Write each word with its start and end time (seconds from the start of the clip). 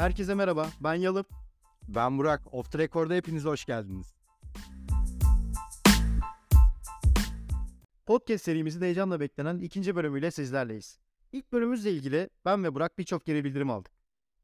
Herkese 0.00 0.34
merhaba, 0.34 0.70
ben 0.80 0.94
Yalıp. 0.94 1.26
Ben 1.88 2.18
Burak. 2.18 2.54
Off 2.54 2.72
the 2.72 2.78
Record'a 2.78 3.14
hepiniz 3.14 3.44
hoş 3.44 3.64
geldiniz. 3.64 4.14
Podcast 8.06 8.44
serimizin 8.44 8.82
heyecanla 8.82 9.20
beklenen 9.20 9.58
ikinci 9.58 9.96
bölümüyle 9.96 10.30
sizlerleyiz. 10.30 10.98
İlk 11.32 11.52
bölümümüzle 11.52 11.92
ilgili 11.92 12.30
ben 12.44 12.64
ve 12.64 12.74
Burak 12.74 12.98
birçok 12.98 13.26
geri 13.26 13.44
bildirim 13.44 13.70
aldık. 13.70 13.92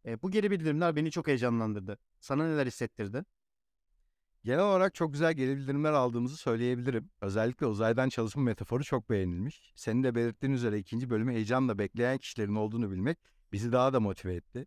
E, 0.06 0.22
bu 0.22 0.30
geri 0.30 0.50
bildirimler 0.50 0.96
beni 0.96 1.10
çok 1.10 1.26
heyecanlandırdı. 1.26 1.98
Sana 2.20 2.46
neler 2.46 2.66
hissettirdi? 2.66 3.24
Genel 4.44 4.64
olarak 4.64 4.94
çok 4.94 5.12
güzel 5.12 5.34
geri 5.34 5.56
bildirimler 5.56 5.92
aldığımızı 5.92 6.36
söyleyebilirim. 6.36 7.10
Özellikle 7.20 7.66
uzaydan 7.66 8.08
çalışma 8.08 8.42
metaforu 8.42 8.84
çok 8.84 9.10
beğenilmiş. 9.10 9.72
Senin 9.76 10.02
de 10.02 10.14
belirttiğin 10.14 10.52
üzere 10.52 10.78
ikinci 10.78 11.10
bölümü 11.10 11.32
heyecanla 11.32 11.78
bekleyen 11.78 12.18
kişilerin 12.18 12.54
olduğunu 12.54 12.90
bilmek 12.90 13.18
bizi 13.52 13.72
daha 13.72 13.92
da 13.92 14.00
motive 14.00 14.34
etti. 14.34 14.66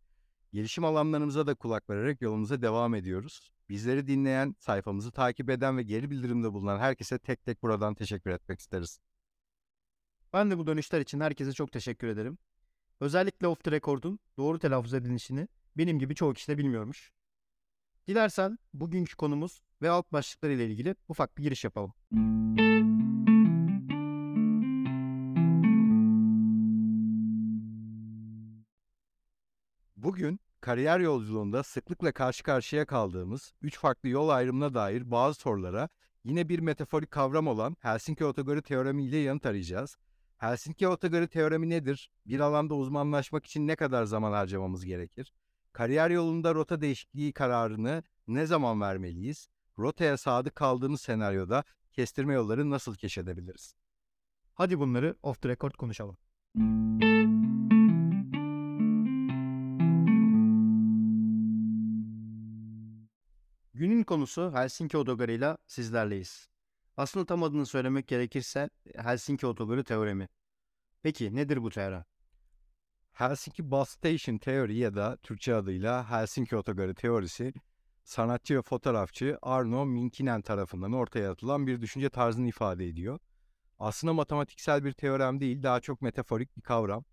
Gelişim 0.53 0.85
alanlarımıza 0.85 1.47
da 1.47 1.55
kulak 1.55 1.89
vererek 1.89 2.21
yolumuza 2.21 2.61
devam 2.61 2.95
ediyoruz. 2.95 3.51
Bizleri 3.69 4.07
dinleyen, 4.07 4.55
sayfamızı 4.59 5.11
takip 5.11 5.49
eden 5.49 5.77
ve 5.77 5.83
geri 5.83 6.11
bildirimde 6.11 6.53
bulunan 6.53 6.79
herkese 6.79 7.19
tek 7.19 7.45
tek 7.45 7.63
buradan 7.63 7.95
teşekkür 7.95 8.31
etmek 8.31 8.59
isteriz. 8.59 8.99
Ben 10.33 10.51
de 10.51 10.57
bu 10.57 10.67
dönüşler 10.67 11.01
için 11.01 11.19
herkese 11.19 11.53
çok 11.53 11.71
teşekkür 11.71 12.07
ederim. 12.07 12.37
Özellikle 12.99 13.47
Off 13.47 13.63
the 13.63 13.71
Record'un 13.71 14.19
doğru 14.37 14.59
telaffuz 14.59 14.93
edilişini 14.93 15.47
benim 15.77 15.99
gibi 15.99 16.15
çoğu 16.15 16.33
kişi 16.33 16.47
de 16.47 16.57
bilmiyormuş. 16.57 17.11
Dilersen 18.07 18.57
bugünkü 18.73 19.15
konumuz 19.15 19.61
ve 19.81 19.89
alt 19.89 20.11
başlıklar 20.11 20.49
ile 20.49 20.65
ilgili 20.67 20.95
ufak 21.07 21.37
bir 21.37 21.43
giriş 21.43 21.63
yapalım. 21.63 21.93
Bugün 29.95 30.39
kariyer 30.61 30.99
yolculuğunda 30.99 31.63
sıklıkla 31.63 32.11
karşı 32.11 32.43
karşıya 32.43 32.85
kaldığımız 32.85 33.53
üç 33.61 33.77
farklı 33.79 34.09
yol 34.09 34.29
ayrımına 34.29 34.73
dair 34.73 35.11
bazı 35.11 35.39
sorulara 35.39 35.89
yine 36.23 36.49
bir 36.49 36.59
metaforik 36.59 37.11
kavram 37.11 37.47
olan 37.47 37.77
Helsinki 37.79 38.25
Otogörü 38.25 38.61
teoremi 38.61 39.03
ile 39.03 39.17
yanıt 39.17 39.45
arayacağız. 39.45 39.97
Helsinki 40.37 40.87
Otogörü 40.87 41.27
teoremi 41.27 41.69
nedir? 41.69 42.09
Bir 42.25 42.39
alanda 42.39 42.75
uzmanlaşmak 42.75 43.45
için 43.45 43.67
ne 43.67 43.75
kadar 43.75 44.03
zaman 44.03 44.31
harcamamız 44.31 44.85
gerekir? 44.85 45.33
Kariyer 45.73 46.09
yolunda 46.09 46.55
rota 46.55 46.81
değişikliği 46.81 47.33
kararını 47.33 48.03
ne 48.27 48.45
zaman 48.45 48.81
vermeliyiz? 48.81 49.47
Rotaya 49.79 50.17
sadık 50.17 50.55
kaldığımız 50.55 51.01
senaryoda 51.01 51.63
kestirme 51.91 52.33
yolları 52.33 52.69
nasıl 52.69 52.95
keşfedebiliriz? 52.95 53.75
Hadi 54.53 54.79
bunları 54.79 55.15
off 55.23 55.41
the 55.41 55.49
record 55.49 55.73
konuşalım. 55.73 56.17
Günün 63.79 64.03
konusu 64.03 64.51
Helsinki 64.53 64.97
Otogarı 64.97 65.31
ile 65.31 65.57
sizlerleyiz. 65.67 66.49
Aslında 66.97 67.25
tam 67.25 67.43
adını 67.43 67.65
söylemek 67.65 68.07
gerekirse 68.07 68.69
Helsinki 68.95 69.47
Otogarı 69.47 69.83
teoremi. 69.83 70.27
Peki 71.03 71.35
nedir 71.35 71.63
bu 71.63 71.69
teorem? 71.69 72.03
Helsinki 73.11 73.71
Bus 73.71 73.89
Station 73.89 74.37
Theory 74.37 74.77
ya 74.77 74.95
da 74.95 75.17
Türkçe 75.17 75.55
adıyla 75.55 76.11
Helsinki 76.11 76.55
Otogarı 76.55 76.95
teorisi 76.95 77.53
sanatçı 78.03 78.57
ve 78.57 78.61
fotoğrafçı 78.61 79.37
Arno 79.41 79.85
Minkinen 79.85 80.41
tarafından 80.41 80.93
ortaya 80.93 81.31
atılan 81.31 81.67
bir 81.67 81.81
düşünce 81.81 82.09
tarzını 82.09 82.47
ifade 82.47 82.87
ediyor. 82.87 83.19
Aslında 83.79 84.13
matematiksel 84.13 84.83
bir 84.83 84.93
teorem 84.93 85.39
değil, 85.39 85.63
daha 85.63 85.79
çok 85.79 86.01
metaforik 86.01 86.57
bir 86.57 86.61
kavram. 86.61 87.05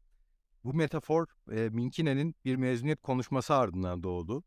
Bu 0.65 0.75
metafor 0.75 1.27
e, 1.53 1.69
Minkinen'in 1.69 2.35
bir 2.45 2.57
mezuniyet 2.57 3.03
konuşması 3.03 3.55
ardından 3.55 4.03
doğdu. 4.03 4.45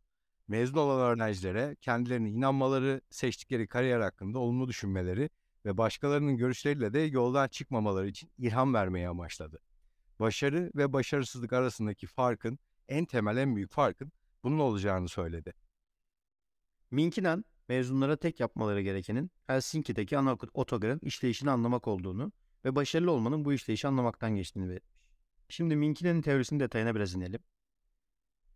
Mezun 0.50 0.78
olan 0.78 1.00
öğrencilere 1.00 1.76
kendilerine 1.82 2.30
inanmaları, 2.30 3.02
seçtikleri 3.10 3.68
kariyer 3.68 4.00
hakkında 4.00 4.40
olumlu 4.40 4.68
düşünmeleri 4.68 5.30
ve 5.66 5.78
başkalarının 5.78 6.38
görüşleriyle 6.38 6.94
de 6.94 7.00
yoldan 7.00 7.48
çıkmamaları 7.48 8.08
için 8.08 8.32
ilham 8.38 8.74
vermeyi 8.74 9.10
amaçladı. 9.10 9.60
Başarı 10.20 10.72
ve 10.76 10.94
başarısızlık 10.94 11.54
arasındaki 11.54 12.08
farkın, 12.08 12.60
en 12.88 13.06
temel 13.06 13.38
en 13.38 13.56
büyük 13.56 13.72
farkın 13.72 14.12
bunun 14.44 14.60
olacağını 14.60 15.10
söyledi. 15.10 15.54
Minkinen, 16.92 17.46
mezunlara 17.68 18.16
tek 18.16 18.40
yapmaları 18.40 18.82
gerekenin 18.82 19.32
Helsinki'deki 19.48 20.18
ana 20.18 20.38
otogarın 20.54 21.00
işleyişini 21.04 21.52
anlamak 21.52 21.88
olduğunu 21.88 22.32
ve 22.66 22.76
başarılı 22.76 23.12
olmanın 23.12 23.46
bu 23.46 23.54
işleyişi 23.54 23.88
anlamaktan 23.88 24.36
geçtiğini 24.36 24.70
belirtmiş. 24.70 25.00
Şimdi 25.50 25.76
Minkinen'in 25.76 26.22
teorisinin 26.22 26.60
detayına 26.60 26.96
biraz 26.96 27.16
inelim. 27.16 27.42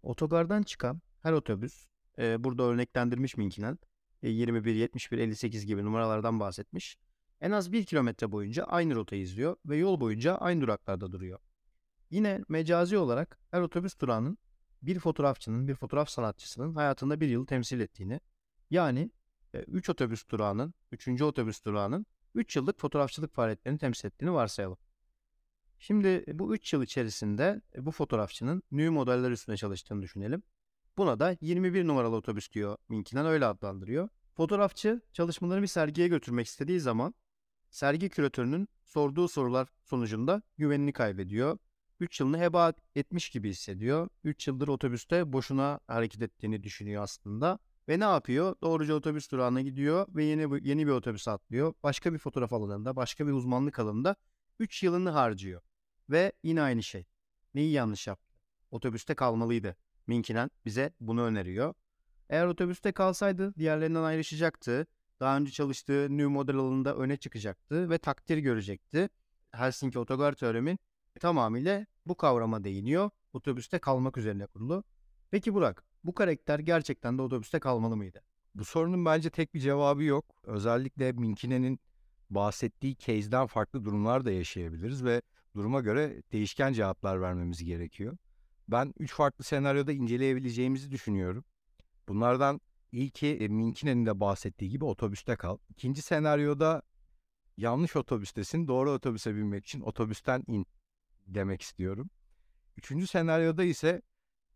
Otogardan 0.04 0.64
çıkan 0.64 1.02
her 1.24 1.34
otobüs, 1.34 1.88
e, 2.20 2.44
burada 2.44 2.64
örneklendirmiş 2.64 3.38
Minkinen, 3.38 3.80
e, 4.24 4.30
21, 4.30 4.76
71, 4.76 5.18
58 5.18 5.66
gibi 5.66 5.86
numaralardan 5.86 6.40
bahsetmiş. 6.40 6.98
En 7.42 7.52
az 7.52 7.72
bir 7.72 7.86
kilometre 7.86 8.32
boyunca 8.32 8.64
aynı 8.64 8.96
rotayı 8.96 9.22
izliyor 9.22 9.56
ve 9.66 9.78
yol 9.78 10.00
boyunca 10.00 10.36
aynı 10.36 10.62
duraklarda 10.62 11.12
duruyor. 11.12 11.40
Yine 12.10 12.44
mecazi 12.50 12.98
olarak 12.98 13.40
her 13.52 13.62
otobüs 13.62 14.00
durağının 14.00 14.38
bir 14.82 15.00
fotoğrafçının, 15.00 15.68
bir 15.68 15.76
fotoğraf 15.76 16.10
sanatçısının 16.10 16.76
hayatında 16.76 17.20
bir 17.20 17.28
yıl 17.28 17.46
temsil 17.46 17.80
ettiğini, 17.80 18.20
yani 18.70 19.12
3 19.54 19.90
otobüs 19.90 20.30
durağının, 20.30 20.74
3. 20.92 21.22
otobüs 21.22 21.66
durağının 21.66 22.06
3 22.36 22.56
yıllık 22.56 22.80
fotoğrafçılık 22.80 23.34
faaliyetlerini 23.34 23.80
temsil 23.80 24.08
ettiğini 24.08 24.34
varsayalım. 24.34 24.78
Şimdi 25.80 26.26
bu 26.28 26.56
3 26.56 26.74
yıl 26.74 26.84
içerisinde 26.84 27.62
bu 27.78 27.92
fotoğrafçının 27.92 28.64
new 28.72 28.90
modeller 28.90 29.32
üstünde 29.32 29.58
çalıştığını 29.58 30.02
düşünelim. 30.02 30.44
Buna 30.98 31.20
da 31.20 31.38
21 31.42 31.88
numaralı 31.88 32.16
otobüs 32.16 32.52
diyor 32.52 32.78
Minki'den 32.90 33.26
öyle 33.26 33.46
adlandırıyor. 33.46 34.10
Fotoğrafçı 34.36 35.02
çalışmalarını 35.14 35.62
bir 35.62 35.68
sergiye 35.68 36.08
götürmek 36.08 36.48
istediği 36.48 36.80
zaman 36.80 37.16
sergi 37.70 38.10
küratörünün 38.10 38.68
sorduğu 38.84 39.28
sorular 39.28 39.68
sonucunda 39.84 40.42
güvenini 40.58 40.94
kaybediyor 40.94 41.58
3 42.00 42.20
yılını 42.20 42.40
heba 42.40 42.74
etmiş 42.96 43.30
gibi 43.30 43.50
hissediyor. 43.50 44.10
3 44.24 44.48
yıldır 44.48 44.68
otobüste 44.68 45.34
boşuna 45.34 45.80
hareket 45.88 46.22
ettiğini 46.22 46.64
düşünüyor 46.64 47.04
aslında. 47.04 47.60
Ve 47.90 48.00
ne 48.00 48.04
yapıyor? 48.04 48.56
Doğruca 48.62 48.94
otobüs 48.94 49.32
durağına 49.32 49.62
gidiyor 49.62 50.08
ve 50.10 50.24
yeni 50.24 50.70
yeni 50.70 50.88
bir 50.88 50.92
otobüs 50.92 51.28
atlıyor. 51.28 51.74
Başka 51.84 52.14
bir 52.14 52.18
fotoğraf 52.18 52.54
alanında, 52.54 52.96
başka 52.96 53.28
bir 53.28 53.32
uzmanlık 53.32 53.80
alanında 53.80 54.16
3 54.60 54.84
yılını 54.84 55.10
harcıyor. 55.10 55.62
Ve 56.10 56.32
yine 56.44 56.62
aynı 56.62 56.84
şey. 56.84 57.06
Neyi 57.54 57.72
yanlış 57.72 58.08
yaptı? 58.08 58.34
Otobüste 58.72 59.16
kalmalıydı. 59.16 59.76
Minkinen 60.08 60.52
bize 60.66 60.94
bunu 61.00 61.22
öneriyor. 61.22 61.74
Eğer 62.30 62.46
otobüste 62.46 62.92
kalsaydı 62.92 63.56
diğerlerinden 63.56 64.04
ayrışacaktı. 64.04 64.88
Daha 65.20 65.38
önce 65.38 65.52
çalıştığı 65.52 66.08
New 66.10 66.26
Model 66.26 66.56
alanında 66.56 66.96
öne 66.96 67.18
çıkacaktı 67.18 67.90
ve 67.90 67.98
takdir 67.98 68.38
görecekti. 68.38 69.10
Helsinki 69.52 70.00
Otogar 70.00 70.34
Teoremi 70.34 70.78
tamamıyla 71.20 71.86
bu 72.06 72.18
kavrama 72.18 72.64
değiniyor. 72.64 73.10
Otobüste 73.34 73.80
kalmak 73.80 74.18
üzerine 74.18 74.46
kurulu. 74.46 74.84
Peki 75.32 75.54
Burak, 75.54 75.84
bu 76.04 76.14
karakter 76.14 76.60
gerçekten 76.60 77.18
de 77.18 77.22
otobüste 77.22 77.60
kalmalı 77.60 77.98
mıydı? 77.98 78.22
Bu 78.56 78.66
sorunun 78.66 79.06
bence 79.06 79.30
tek 79.30 79.54
bir 79.54 79.60
cevabı 79.60 80.04
yok. 80.04 80.26
Özellikle 80.44 81.12
Minkine'nin 81.12 81.80
bahsettiği 82.30 82.98
case'den 82.98 83.48
farklı 83.48 83.86
durumlar 83.86 84.26
da 84.26 84.32
yaşayabiliriz 84.32 85.04
ve 85.04 85.22
duruma 85.56 85.82
göre 85.82 86.24
değişken 86.32 86.74
cevaplar 86.74 87.22
vermemiz 87.22 87.64
gerekiyor. 87.64 88.18
Ben 88.68 88.94
üç 89.00 89.14
farklı 89.14 89.44
senaryoda 89.44 89.92
inceleyebileceğimizi 89.92 90.92
düşünüyorum. 90.92 91.46
Bunlardan 92.08 92.62
ilki 92.92 93.28
e, 93.28 93.48
Minkine'nin 93.48 94.06
de 94.06 94.20
bahsettiği 94.20 94.72
gibi 94.72 94.86
otobüste 94.86 95.36
kal. 95.36 95.58
İkinci 95.70 96.02
senaryoda 96.02 96.82
yanlış 97.58 97.96
otobüstesin, 97.96 98.68
doğru 98.68 98.92
otobüse 98.92 99.36
binmek 99.36 99.66
için 99.66 99.82
otobüsten 99.82 100.44
in 100.48 100.66
demek 101.28 101.62
istiyorum. 101.62 102.10
Üçüncü 102.78 103.08
senaryoda 103.08 103.64
ise 103.64 104.02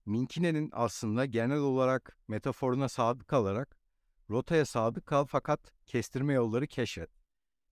Minkine'nin 0.05 0.69
aslında 0.73 1.25
genel 1.25 1.59
olarak 1.59 2.17
metaforuna 2.27 2.89
sadık 2.89 3.27
kalarak 3.27 3.77
rotaya 4.29 4.65
sadık 4.65 5.05
kal 5.05 5.25
fakat 5.25 5.73
kestirme 5.85 6.33
yolları 6.33 6.67
keşfet. 6.67 7.09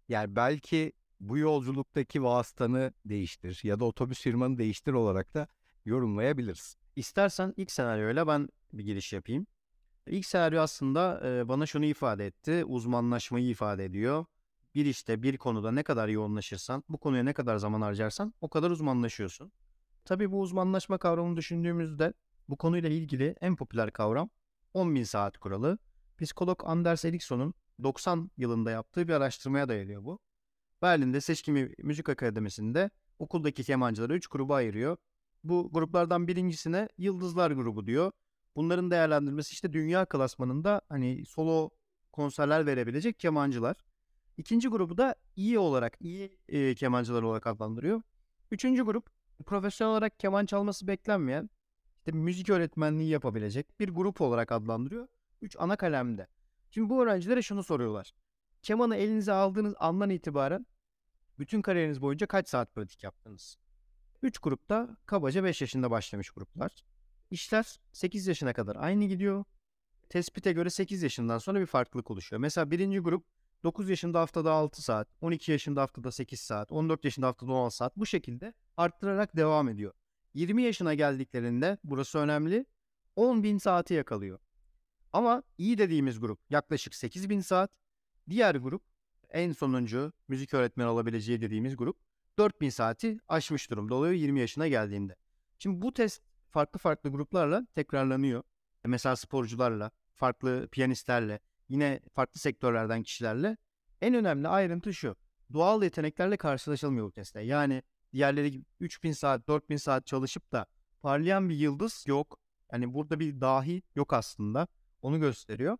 Yani 0.09 0.36
belki 0.36 0.94
bu 1.19 1.38
yolculuktaki 1.38 2.24
vasıtanı 2.24 2.94
değiştir 3.06 3.59
ya 3.63 3.80
da 3.80 3.86
otobüs 3.86 4.21
firmanı 4.21 4.57
değiştir 4.57 4.94
olarak 4.94 5.33
da 5.33 5.48
yorumlayabiliriz. 5.85 6.77
İstersen 6.95 7.53
ilk 7.57 7.71
senaryoyla 7.71 8.27
ben 8.27 8.49
bir 8.73 8.83
giriş 8.83 9.13
yapayım. 9.13 9.47
İlk 10.07 10.25
senaryo 10.25 10.61
aslında 10.61 11.21
bana 11.47 11.65
şunu 11.65 11.85
ifade 11.85 12.25
etti. 12.25 12.65
Uzmanlaşmayı 12.65 13.47
ifade 13.47 13.85
ediyor 13.85 14.25
bir 14.75 14.85
işte 14.85 15.23
bir 15.23 15.37
konuda 15.37 15.71
ne 15.71 15.83
kadar 15.83 16.07
yoğunlaşırsan, 16.07 16.83
bu 16.89 16.97
konuya 16.97 17.23
ne 17.23 17.33
kadar 17.33 17.57
zaman 17.57 17.81
harcarsan 17.81 18.33
o 18.41 18.49
kadar 18.49 18.71
uzmanlaşıyorsun. 18.71 19.51
Tabii 20.05 20.31
bu 20.31 20.39
uzmanlaşma 20.39 20.97
kavramını 20.97 21.37
düşündüğümüzde 21.37 22.13
bu 22.49 22.57
konuyla 22.57 22.89
ilgili 22.89 23.35
en 23.41 23.55
popüler 23.55 23.91
kavram 23.91 24.29
10.000 24.73 25.05
saat 25.05 25.37
kuralı. 25.37 25.77
Psikolog 26.17 26.61
Anders 26.65 27.05
Eriksson'un 27.05 27.53
90 27.83 28.31
yılında 28.37 28.71
yaptığı 28.71 29.07
bir 29.07 29.13
araştırmaya 29.13 29.69
dayanıyor 29.69 30.03
bu. 30.03 30.19
Berlin'de 30.81 31.21
Seçkimi 31.21 31.71
Müzik 31.77 32.09
Akademisi'nde 32.09 32.89
okuldaki 33.19 33.63
kemancıları 33.63 34.15
3 34.15 34.27
gruba 34.27 34.55
ayırıyor. 34.55 34.97
Bu 35.45 35.69
gruplardan 35.74 36.27
birincisine 36.27 36.89
Yıldızlar 36.97 37.51
grubu 37.51 37.88
diyor. 37.88 38.12
Bunların 38.56 38.92
değerlendirmesi 38.92 39.53
işte 39.53 39.74
dünya 39.74 40.06
klasmanında 40.06 40.81
hani 40.89 41.25
solo 41.25 41.69
konserler 42.12 42.65
verebilecek 42.65 43.19
kemancılar. 43.19 43.77
İkinci 44.38 44.68
grubu 44.68 44.97
da 44.97 45.15
iyi 45.36 45.59
olarak, 45.59 45.97
iyi 46.00 46.39
e, 46.47 46.75
kemancılar 46.75 47.24
olarak 47.24 47.47
adlandırıyor. 47.47 48.01
Üçüncü 48.51 48.83
grup 48.83 49.09
profesyonel 49.45 49.92
olarak 49.92 50.19
keman 50.19 50.45
çalması 50.45 50.88
beklenmeyen, 50.88 51.50
işte 51.97 52.12
müzik 52.12 52.50
öğretmenliği 52.50 53.09
yapabilecek 53.09 53.80
bir 53.80 53.89
grup 53.89 54.21
olarak 54.21 54.51
adlandırıyor. 54.51 55.07
Üç 55.42 55.56
ana 55.59 55.75
kalemde. 55.75 56.27
Şimdi 56.71 56.89
bu 56.89 57.03
öğrencilere 57.03 57.42
şunu 57.42 57.63
soruyorlar. 57.63 58.12
Kemanı 58.62 58.95
elinize 58.95 59.31
aldığınız 59.31 59.74
andan 59.80 60.09
itibaren 60.09 60.65
bütün 61.39 61.62
kariyeriniz 61.62 62.01
boyunca 62.01 62.27
kaç 62.27 62.50
saat 62.50 62.75
pratik 62.75 63.03
yaptınız? 63.03 63.57
Üç 64.25 64.38
grupta 64.38 64.98
kabaca 65.06 65.44
5 65.44 65.62
yaşında 65.62 65.92
başlamış 65.92 66.30
gruplar. 66.30 66.72
İşler 67.31 67.80
8 67.92 68.27
yaşına 68.27 68.54
kadar 68.54 68.75
aynı 68.75 69.06
gidiyor. 69.06 69.44
Tespite 70.10 70.51
göre 70.51 70.69
8 70.69 71.04
yaşından 71.04 71.38
sonra 71.38 71.60
bir 71.60 71.66
farklılık 71.66 72.12
oluşuyor. 72.12 72.39
Mesela 72.39 72.72
birinci 72.72 73.00
grup 73.00 73.25
9 73.63 73.89
yaşında 73.89 74.19
haftada 74.19 74.51
6 74.51 74.81
saat, 74.81 75.07
12 75.22 75.51
yaşında 75.51 75.81
haftada 75.81 76.12
8 76.12 76.39
saat, 76.39 76.72
14 76.72 77.06
yaşında 77.06 77.27
haftada 77.27 77.51
16 77.51 77.75
saat 77.75 77.98
bu 77.98 78.06
şekilde 78.06 78.54
arttırarak 78.77 79.36
devam 79.36 79.69
ediyor. 79.69 79.94
20 80.33 80.63
yaşına 80.63 80.94
geldiklerinde 80.94 81.78
burası 81.83 82.18
önemli 82.19 82.66
10 83.16 83.44
bin 83.44 83.57
saati 83.57 83.94
yakalıyor. 83.94 84.39
Ama 85.13 85.44
iyi 85.57 85.78
dediğimiz 85.78 86.19
grup 86.19 86.39
yaklaşık 86.50 86.95
8 86.95 87.30
bin 87.30 87.39
saat. 87.39 87.71
Diğer 88.30 88.56
grup 88.56 88.83
en 89.30 89.51
sonuncu 89.51 90.13
müzik 90.28 90.54
öğretmeni 90.54 90.88
olabileceği 90.88 91.42
dediğimiz 91.42 91.78
grup 91.78 92.05
4000 92.37 92.69
saati 92.69 93.17
aşmış 93.27 93.71
durumda 93.71 93.95
oluyor 93.95 94.13
20 94.13 94.39
yaşına 94.39 94.67
geldiğinde. 94.67 95.15
Şimdi 95.59 95.81
bu 95.81 95.93
test 95.93 96.23
farklı 96.49 96.79
farklı 96.79 97.09
gruplarla 97.09 97.67
tekrarlanıyor. 97.75 98.43
Mesela 98.85 99.15
sporcularla, 99.15 99.91
farklı 100.13 100.67
piyanistlerle, 100.71 101.39
yine 101.69 101.99
farklı 102.13 102.39
sektörlerden 102.39 103.03
kişilerle. 103.03 103.57
En 104.01 104.13
önemli 104.13 104.47
ayrıntı 104.47 104.93
şu. 104.93 105.15
Doğal 105.53 105.83
yeteneklerle 105.83 106.37
karşılaşılmıyor 106.37 107.07
bu 107.07 107.11
testte. 107.11 107.41
Yani 107.41 107.83
diğerleri 108.13 108.51
gibi 108.51 108.65
3000 108.79 109.11
saat, 109.11 109.47
4000 109.47 109.77
saat 109.77 110.07
çalışıp 110.07 110.51
da 110.51 110.65
parlayan 111.01 111.49
bir 111.49 111.55
yıldız 111.55 112.05
yok. 112.07 112.39
Yani 112.71 112.93
burada 112.93 113.19
bir 113.19 113.41
dahi 113.41 113.81
yok 113.95 114.13
aslında. 114.13 114.67
Onu 115.01 115.19
gösteriyor. 115.19 115.77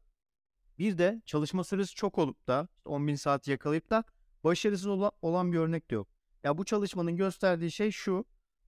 Bir 0.80 0.98
de 0.98 1.22
çalışma 1.26 1.64
süresi 1.64 1.96
çok 1.96 2.18
olup 2.18 2.48
da 2.48 2.68
10.000 2.86 3.18
saat 3.18 3.48
yakalayıp 3.48 3.90
da 3.90 4.04
başarısız 4.44 4.88
olan 5.22 5.52
bir 5.54 5.58
örnek 5.58 5.92
de 5.92 5.96
yok. 5.96 6.15
Ya 6.46 6.58
bu 6.58 6.66
çalışmanın 6.66 7.18
gösterdiği 7.18 7.72
şey 7.72 7.92
şu. 7.92 8.26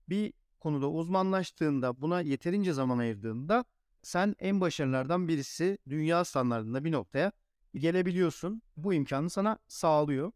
Bir 0.08 0.32
konuda 0.60 0.90
uzmanlaştığında, 0.90 2.00
buna 2.00 2.20
yeterince 2.20 2.72
zaman 2.72 2.98
ayırdığında 2.98 3.64
sen 4.02 4.34
en 4.38 4.60
başarılardan 4.60 5.28
birisi 5.28 5.78
dünya 5.88 6.24
standartında 6.24 6.84
bir 6.84 6.92
noktaya 6.92 7.32
gelebiliyorsun. 7.74 8.62
Bu 8.76 8.94
imkanı 8.94 9.30
sana 9.30 9.58
sağlıyor. 9.68 10.32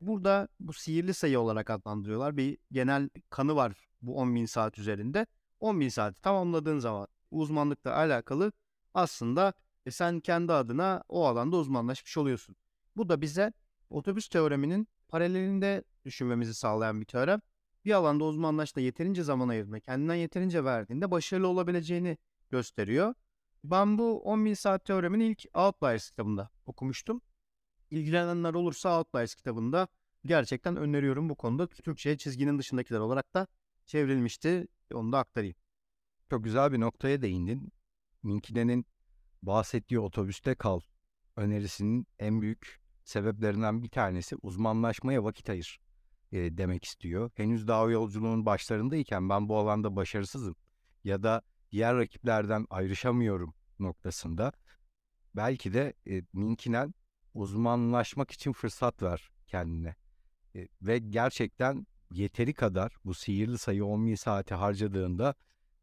Burada 0.00 0.48
bu 0.60 0.72
sihirli 0.72 1.14
sayı 1.14 1.40
olarak 1.40 1.70
adlandırıyorlar. 1.70 2.36
Bir 2.36 2.58
genel 2.72 3.08
kanı 3.30 3.56
var 3.56 3.88
bu 4.02 4.16
10.000 4.16 4.46
saat 4.46 4.78
üzerinde. 4.78 5.26
10.000 5.60 5.90
saati 5.90 6.20
tamamladığın 6.20 6.78
zaman 6.78 7.06
uzmanlıkla 7.30 7.96
alakalı 7.96 8.52
aslında 8.94 9.52
e, 9.86 9.90
sen 9.90 10.20
kendi 10.20 10.52
adına 10.52 11.02
o 11.08 11.26
alanda 11.26 11.56
uzmanlaşmış 11.56 12.16
oluyorsun. 12.16 12.56
Bu 12.96 13.08
da 13.08 13.20
bize 13.20 13.52
otobüs 13.90 14.28
teoreminin 14.28 14.88
paralelinde 15.08 15.84
düşünmemizi 16.04 16.54
sağlayan 16.54 17.00
bir 17.00 17.06
teorem. 17.06 17.40
Bir 17.84 17.92
alanda 17.92 18.24
uzmanlaşta 18.24 18.80
yeterince 18.80 19.22
zaman 19.22 19.48
ayırdığında, 19.48 19.80
kendinden 19.80 20.14
yeterince 20.14 20.64
verdiğinde 20.64 21.10
başarılı 21.10 21.48
olabileceğini 21.48 22.18
gösteriyor. 22.50 23.14
Ben 23.64 23.98
bu 23.98 24.22
10.000 24.24 24.54
saat 24.54 24.84
teoremin 24.84 25.20
ilk 25.20 25.44
Outliers 25.54 26.10
kitabında 26.10 26.50
okumuştum. 26.66 27.20
İlgilenenler 27.90 28.54
olursa 28.54 28.98
Outliers 28.98 29.34
kitabında 29.34 29.88
gerçekten 30.24 30.76
öneriyorum 30.76 31.28
bu 31.28 31.34
konuda. 31.34 31.66
Türkçe'ye 31.66 32.18
çizginin 32.18 32.58
dışındakiler 32.58 32.98
olarak 32.98 33.34
da 33.34 33.46
çevrilmişti. 33.86 34.66
Onu 34.94 35.12
da 35.12 35.18
aktarayım. 35.18 35.56
Çok 36.30 36.44
güzel 36.44 36.72
bir 36.72 36.80
noktaya 36.80 37.22
değindin. 37.22 37.72
Minkine'nin 38.22 38.86
bahsettiği 39.42 40.00
otobüste 40.00 40.54
kal 40.54 40.80
önerisinin 41.36 42.06
en 42.18 42.42
büyük 42.42 42.80
sebeplerinden 43.04 43.82
bir 43.82 43.88
tanesi 43.88 44.36
uzmanlaşmaya 44.42 45.24
vakit 45.24 45.50
ayır 45.50 45.83
e, 46.34 46.58
demek 46.58 46.84
istiyor. 46.84 47.30
Henüz 47.34 47.68
daha 47.68 47.90
yolculuğun 47.90 48.46
başlarındayken 48.46 49.28
ben 49.28 49.48
bu 49.48 49.58
alanda 49.58 49.96
başarısızım 49.96 50.56
ya 51.04 51.22
da 51.22 51.42
diğer 51.72 51.96
rakiplerden 51.96 52.66
ayrışamıyorum 52.70 53.54
noktasında 53.78 54.52
belki 55.36 55.74
de 55.74 55.92
e, 56.06 56.22
Minkinen 56.32 56.94
uzmanlaşmak 57.34 58.30
için 58.30 58.52
fırsat 58.52 59.02
ver 59.02 59.30
kendine. 59.46 59.94
E, 60.54 60.68
ve 60.82 60.98
gerçekten 60.98 61.86
yeteri 62.12 62.54
kadar 62.54 62.92
bu 63.04 63.14
sihirli 63.14 63.58
sayı 63.58 63.82
10.000 63.82 64.16
saati 64.16 64.54
harcadığında 64.54 65.34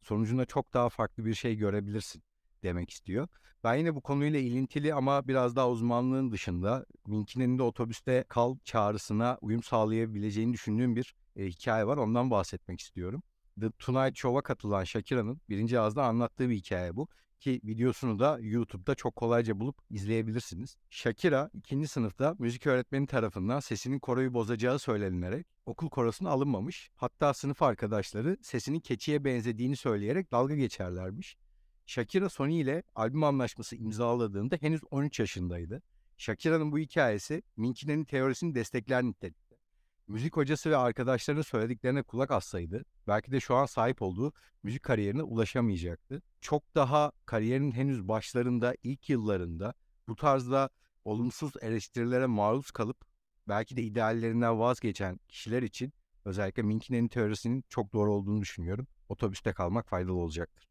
sonucunda 0.01 0.45
çok 0.45 0.73
daha 0.73 0.89
farklı 0.89 1.25
bir 1.25 1.33
şey 1.33 1.55
görebilirsin 1.55 2.23
demek 2.63 2.89
istiyor. 2.89 3.27
Ben 3.63 3.75
yine 3.75 3.95
bu 3.95 4.01
konuyla 4.01 4.39
ilintili 4.39 4.93
ama 4.93 5.27
biraz 5.27 5.55
daha 5.55 5.69
uzmanlığın 5.69 6.31
dışında 6.31 6.85
Minkine'nin 7.07 7.57
de 7.57 7.63
otobüste 7.63 8.25
kal 8.27 8.55
çağrısına 8.63 9.37
uyum 9.41 9.63
sağlayabileceğini 9.63 10.53
düşündüğüm 10.53 10.95
bir 10.95 11.15
e, 11.35 11.45
hikaye 11.45 11.87
var. 11.87 11.97
Ondan 11.97 12.31
bahsetmek 12.31 12.79
istiyorum. 12.79 13.23
The 13.59 13.71
Tonight 13.71 14.17
Show'a 14.17 14.41
katılan 14.41 14.83
Shakira'nın 14.83 15.41
birinci 15.49 15.79
ağızda 15.79 16.05
anlattığı 16.05 16.49
bir 16.49 16.55
hikaye 16.55 16.95
bu. 16.95 17.07
Ki 17.39 17.61
videosunu 17.63 18.19
da 18.19 18.37
YouTube'da 18.41 18.95
çok 18.95 19.15
kolayca 19.15 19.59
bulup 19.59 19.77
izleyebilirsiniz. 19.89 20.77
Shakira 20.89 21.49
ikinci 21.53 21.87
sınıfta 21.87 22.35
müzik 22.39 22.67
öğretmeni 22.67 23.07
tarafından 23.07 23.59
sesinin 23.59 23.99
koroyu 23.99 24.33
bozacağı 24.33 24.79
söylenilerek 24.79 25.47
okul 25.65 25.89
korosuna 25.89 26.29
alınmamış. 26.29 26.89
Hatta 26.95 27.33
sınıf 27.33 27.61
arkadaşları 27.61 28.37
sesinin 28.41 28.79
keçiye 28.79 29.25
benzediğini 29.25 29.75
söyleyerek 29.75 30.31
dalga 30.31 30.55
geçerlermiş. 30.55 31.37
Shakira 31.91 32.29
Sony 32.29 32.61
ile 32.61 32.83
albüm 32.95 33.23
anlaşması 33.23 33.75
imzaladığında 33.75 34.55
henüz 34.61 34.81
13 34.91 35.19
yaşındaydı. 35.19 35.81
Shakira'nın 36.17 36.71
bu 36.71 36.79
hikayesi 36.79 37.43
Minkine'nin 37.57 38.03
teorisini 38.03 38.55
destekler 38.55 39.03
nitelikte. 39.03 39.55
Müzik 40.07 40.37
hocası 40.37 40.69
ve 40.69 40.77
arkadaşlarının 40.77 41.41
söylediklerine 41.41 42.03
kulak 42.03 42.31
assaydı 42.31 42.85
belki 43.07 43.31
de 43.31 43.39
şu 43.39 43.55
an 43.55 43.65
sahip 43.65 44.01
olduğu 44.01 44.33
müzik 44.63 44.83
kariyerine 44.83 45.23
ulaşamayacaktı. 45.23 46.21
Çok 46.41 46.75
daha 46.75 47.11
kariyerinin 47.25 47.71
henüz 47.71 48.07
başlarında, 48.07 48.75
ilk 48.83 49.09
yıllarında 49.09 49.73
bu 50.07 50.15
tarzda 50.15 50.69
olumsuz 51.05 51.53
eleştirilere 51.61 52.25
maruz 52.25 52.71
kalıp 52.71 53.05
belki 53.47 53.77
de 53.77 53.81
ideallerinden 53.83 54.59
vazgeçen 54.59 55.19
kişiler 55.27 55.63
için 55.63 55.93
özellikle 56.25 56.63
Minkine'nin 56.63 57.07
teorisinin 57.07 57.63
çok 57.69 57.93
doğru 57.93 58.13
olduğunu 58.13 58.41
düşünüyorum. 58.41 58.87
Otobüste 59.09 59.53
kalmak 59.53 59.89
faydalı 59.89 60.15
olacaktır. 60.15 60.70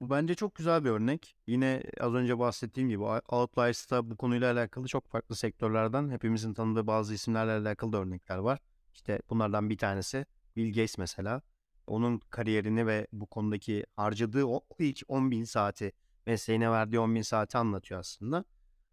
Bu 0.00 0.10
bence 0.10 0.34
çok 0.34 0.54
güzel 0.54 0.84
bir 0.84 0.90
örnek. 0.90 1.36
Yine 1.46 1.82
az 2.00 2.14
önce 2.14 2.38
bahsettiğim 2.38 2.88
gibi 2.88 3.02
Outliers'ta 3.28 4.10
bu 4.10 4.16
konuyla 4.16 4.52
alakalı 4.52 4.86
çok 4.86 5.08
farklı 5.08 5.36
sektörlerden 5.36 6.10
hepimizin 6.10 6.54
tanıdığı 6.54 6.86
bazı 6.86 7.14
isimlerle 7.14 7.52
alakalı 7.52 7.92
da 7.92 7.98
örnekler 7.98 8.38
var. 8.38 8.58
İşte 8.94 9.20
bunlardan 9.30 9.70
bir 9.70 9.78
tanesi 9.78 10.26
Bill 10.56 10.68
Gates 10.68 10.98
mesela. 10.98 11.42
Onun 11.86 12.18
kariyerini 12.18 12.86
ve 12.86 13.06
bu 13.12 13.26
konudaki 13.26 13.84
harcadığı 13.96 14.44
o 14.44 14.60
ilk 14.78 15.02
10 15.08 15.30
bin 15.30 15.44
saati, 15.44 15.92
mesleğine 16.26 16.70
verdiği 16.70 16.98
10 17.00 17.14
bin 17.14 17.22
saati 17.22 17.58
anlatıyor 17.58 18.00
aslında. 18.00 18.44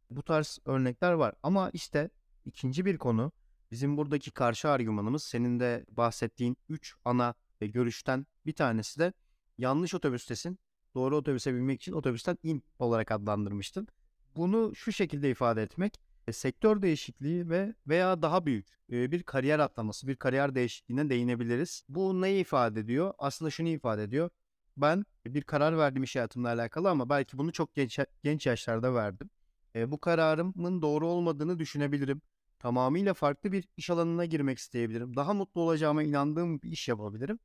Bu 0.10 0.24
tarz 0.24 0.60
örnekler 0.66 1.12
var. 1.12 1.34
Ama 1.44 1.70
işte 1.74 2.10
ikinci 2.46 2.86
bir 2.86 2.98
konu 2.98 3.32
bizim 3.72 3.98
buradaki 3.98 4.32
karşı 4.32 4.70
argümanımız 4.70 5.24
senin 5.24 5.60
de 5.60 5.86
bahsettiğin 5.90 6.58
3 6.70 6.96
ana 7.06 7.34
görüşten 7.62 8.26
bir 8.46 8.54
tanesi 8.54 9.00
de 9.00 9.14
yanlış 9.58 9.94
otobüstesin 9.94 10.60
doğru 10.96 11.18
otobüse 11.18 11.54
binmek 11.54 11.82
için 11.82 11.94
otobüsten 11.94 12.38
in 12.44 12.64
olarak 12.80 13.12
adlandırmıştın. 13.12 13.88
Bunu 14.36 14.76
şu 14.76 14.92
şekilde 14.92 15.30
ifade 15.30 15.64
etmek 15.64 16.00
e, 16.28 16.32
sektör 16.32 16.82
değişikliği 16.82 17.50
ve 17.50 17.74
veya 17.88 18.22
daha 18.22 18.46
büyük 18.46 18.68
e, 18.92 19.12
bir 19.12 19.24
kariyer 19.24 19.60
atlaması, 19.60 20.08
bir 20.08 20.16
kariyer 20.16 20.56
değişikliğine 20.56 21.10
değinebiliriz. 21.10 21.84
Bu 21.90 22.22
neyi 22.22 22.42
ifade 22.42 22.80
ediyor? 22.80 23.14
Aslında 23.18 23.52
şunu 23.52 23.68
ifade 23.68 24.04
ediyor. 24.04 24.30
Ben 24.78 25.06
bir 25.26 25.42
karar 25.42 25.78
verdim 25.78 26.04
iş 26.04 26.16
hayatımla 26.16 26.48
alakalı 26.48 26.90
ama 26.90 27.10
belki 27.10 27.38
bunu 27.38 27.52
çok 27.52 27.76
genç, 27.76 28.00
genç 28.24 28.46
yaşlarda 28.46 28.94
verdim. 28.94 29.30
E, 29.76 29.92
bu 29.92 30.00
kararımın 30.00 30.82
doğru 30.82 31.08
olmadığını 31.08 31.60
düşünebilirim. 31.60 32.22
Tamamıyla 32.60 33.14
farklı 33.14 33.52
bir 33.52 33.68
iş 33.78 33.90
alanına 33.90 34.26
girmek 34.26 34.58
isteyebilirim. 34.58 35.16
Daha 35.16 35.34
mutlu 35.34 35.62
olacağıma 35.62 36.04
inandığım 36.04 36.62
bir 36.62 36.72
iş 36.72 36.88
yapabilirim. 36.88 37.40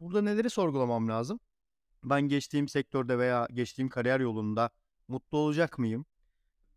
Burada 0.00 0.22
neleri 0.22 0.50
sorgulamam 0.50 1.08
lazım? 1.08 1.40
Ben 2.04 2.22
geçtiğim 2.22 2.68
sektörde 2.68 3.18
veya 3.18 3.48
geçtiğim 3.54 3.88
kariyer 3.88 4.20
yolunda 4.20 4.70
mutlu 5.08 5.38
olacak 5.38 5.78
mıyım? 5.78 6.06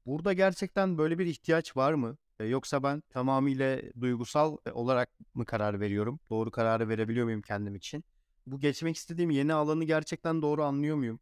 Burada 0.05 0.33
gerçekten 0.33 0.97
böyle 0.97 1.19
bir 1.19 1.25
ihtiyaç 1.25 1.77
var 1.77 1.93
mı? 1.93 2.17
E, 2.39 2.45
yoksa 2.45 2.83
ben 2.83 3.01
tamamıyla 3.09 3.81
duygusal 4.01 4.57
e, 4.65 4.71
olarak 4.71 5.09
mı 5.33 5.45
karar 5.45 5.79
veriyorum? 5.79 6.19
Doğru 6.29 6.51
kararı 6.51 6.89
verebiliyor 6.89 7.25
muyum 7.25 7.41
kendim 7.41 7.75
için? 7.75 8.03
Bu 8.47 8.59
geçmek 8.59 8.95
istediğim 8.95 9.29
yeni 9.29 9.53
alanı 9.53 9.83
gerçekten 9.83 10.41
doğru 10.41 10.63
anlıyor 10.63 10.95
muyum? 10.95 11.19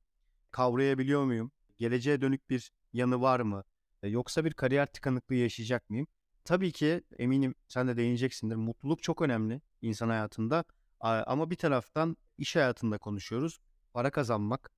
kavrayabiliyor 0.51 1.24
muyum? 1.25 1.51
Geleceğe 1.77 2.22
dönük 2.22 2.50
bir 2.50 2.72
yanı 2.94 3.22
var 3.22 3.39
mı? 3.39 3.63
E, 4.03 4.08
Yoksa 4.10 4.46
bir 4.46 4.53
kariyer 4.53 4.86
tıkanıklığı 4.86 5.36
yaşayacak 5.36 5.89
mıyım? 5.89 6.08
Tabii 6.46 6.72
ki 6.72 7.03
eminim 7.20 7.56
sen 7.68 7.88
de 7.88 7.98
değineceksindir. 7.98 8.56
Mutluluk 8.56 9.03
çok 9.03 9.22
önemli 9.22 9.62
insan 9.82 10.10
hayatında. 10.10 10.63
Ama 11.01 11.50
bir 11.50 11.56
taraftan 11.56 12.18
iş 12.38 12.56
hayatında 12.56 12.98
konuşuyoruz. 12.98 13.60
Para 13.93 14.12
kazanmak 14.12 14.72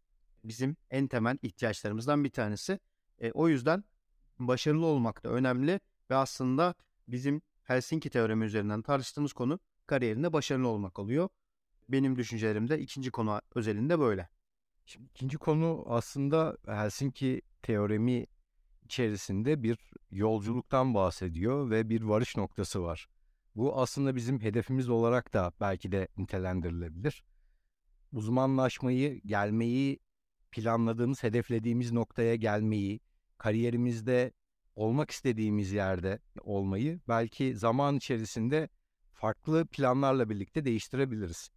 bizim 0.44 0.78
en 0.90 1.08
temel 1.08 1.38
ihtiyaçlarımızdan 1.42 2.24
bir 2.24 2.30
tanesi. 2.30 2.80
E, 3.20 3.32
o 3.32 3.48
yüzden 3.48 3.84
başarılı 4.40 4.86
olmak 4.86 5.24
da 5.24 5.30
önemli 5.30 5.80
ve 6.10 6.16
aslında 6.16 6.76
bizim 7.08 7.42
Helsinki 7.64 8.10
teoremi 8.10 8.46
üzerinden 8.46 8.82
tartıştığımız 8.82 9.34
konu 9.34 9.60
kariyerinde 9.88 10.34
başarılı 10.34 10.68
olmak 10.68 11.00
oluyor. 11.00 11.30
Benim 11.90 12.16
düşüncelerim 12.16 12.70
de 12.70 12.80
ikinci 12.80 13.12
konu 13.12 13.42
özelinde 13.56 14.00
böyle. 14.00 14.30
Şimdi 14.86 15.10
ikinci 15.10 15.38
konu 15.38 15.86
aslında 15.88 16.58
Helsinki 16.66 17.42
teoremi 17.62 18.26
içerisinde 18.86 19.64
bir 19.64 19.78
yolculuktan 20.12 20.94
bahsediyor 20.94 21.70
ve 21.70 21.90
bir 21.90 22.02
varış 22.02 22.38
noktası 22.38 22.84
var. 22.84 23.08
Bu 23.56 23.82
aslında 23.82 24.16
bizim 24.16 24.42
hedefimiz 24.42 24.90
olarak 24.90 25.34
da 25.34 25.52
belki 25.62 25.92
de 25.92 26.08
nitelendirilebilir. 26.18 27.24
Uzmanlaşmayı, 28.12 29.22
gelmeyi 29.26 30.00
planladığımız, 30.52 31.24
hedeflediğimiz 31.24 31.92
noktaya 31.92 32.36
gelmeyi, 32.36 33.00
kariyerimizde 33.38 34.32
olmak 34.76 35.12
istediğimiz 35.12 35.72
yerde 35.72 36.20
olmayı 36.42 37.00
belki 37.08 37.56
zaman 37.56 37.96
içerisinde 37.96 38.70
farklı 39.14 39.68
planlarla 39.68 40.30
birlikte 40.30 40.66
değiştirebiliriz. 40.66 41.50